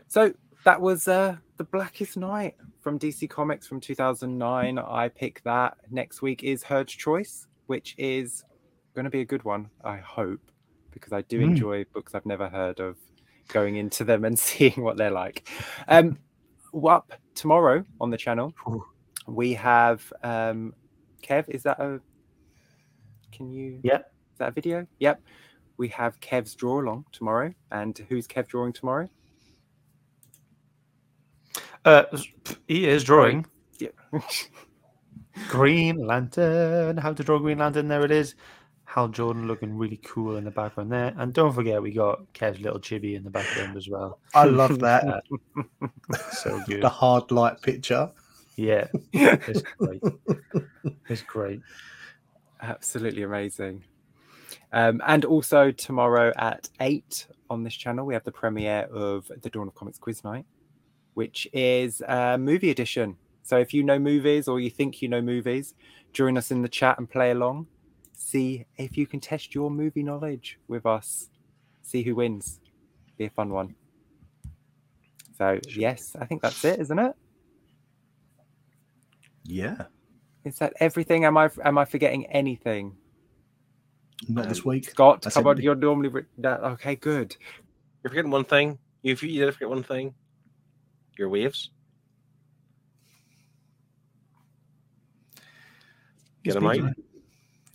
[0.08, 0.32] So
[0.64, 4.78] that was uh, the Blackest Night from DC Comics from 2009.
[4.78, 5.76] I pick that.
[5.90, 8.44] Next week is Herd's Choice, which is
[8.94, 9.70] going to be a good one.
[9.82, 10.40] I hope
[10.94, 11.44] because I do Mm.
[11.44, 12.96] enjoy books I've never heard of.
[13.48, 15.46] Going into them and seeing what they're like.
[15.86, 16.18] Um,
[16.88, 18.84] up tomorrow on the channel, Ooh.
[19.26, 20.72] we have um,
[21.22, 21.48] Kev.
[21.50, 22.00] Is that a?
[23.32, 23.80] Can you?
[23.82, 23.98] Yeah.
[23.98, 24.86] Is that a video?
[24.98, 25.20] Yep.
[25.76, 29.08] We have Kev's draw along tomorrow, and who's Kev drawing tomorrow?
[31.84, 32.04] Uh,
[32.66, 33.44] he is drawing
[33.78, 33.88] Yeah.
[35.48, 36.96] Green Lantern.
[36.96, 37.88] How to draw Green Lantern?
[37.88, 38.34] There it is.
[38.84, 41.14] Hal Jordan looking really cool in the background there.
[41.16, 44.20] And don't forget, we got Kev's little chibi in the background as well.
[44.34, 45.22] I love that.
[46.32, 46.82] So good.
[46.82, 48.10] the hard light picture.
[48.56, 50.02] Yeah, it's great.
[51.08, 51.60] It's great.
[52.60, 53.84] Absolutely amazing.
[54.72, 59.50] Um, and also tomorrow at eight on this channel, we have the premiere of the
[59.50, 60.46] Dawn of Comics Quiz Night,
[61.14, 63.16] which is a movie edition.
[63.42, 65.74] So if you know movies or you think you know movies,
[66.12, 67.66] join us in the chat and play along.
[68.16, 71.30] See if you can test your movie knowledge with us.
[71.82, 72.60] See who wins.
[73.18, 73.74] Be a fun one.
[75.36, 77.14] So yes, I think that's it, isn't it?
[79.44, 79.84] Yeah,
[80.44, 81.24] Is that everything?
[81.24, 82.96] Am I am I forgetting anything?
[84.28, 84.88] not this um, week.
[84.88, 85.64] Scott, That's come on, everything.
[85.64, 86.96] you're normally re- no, okay.
[86.96, 87.36] Good.
[88.02, 88.78] You're forgetting one thing.
[89.02, 90.14] If you did forget one thing,
[91.18, 91.70] your waves.
[96.42, 97.03] Get them out.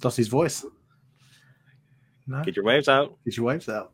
[0.03, 0.65] Lost his voice.
[2.27, 2.43] No.
[2.43, 3.17] Get your waves out.
[3.25, 3.91] Get your waves out.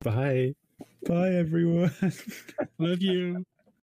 [0.00, 0.54] Bye.
[1.06, 1.92] Bye, everyone.
[2.78, 3.44] Love you.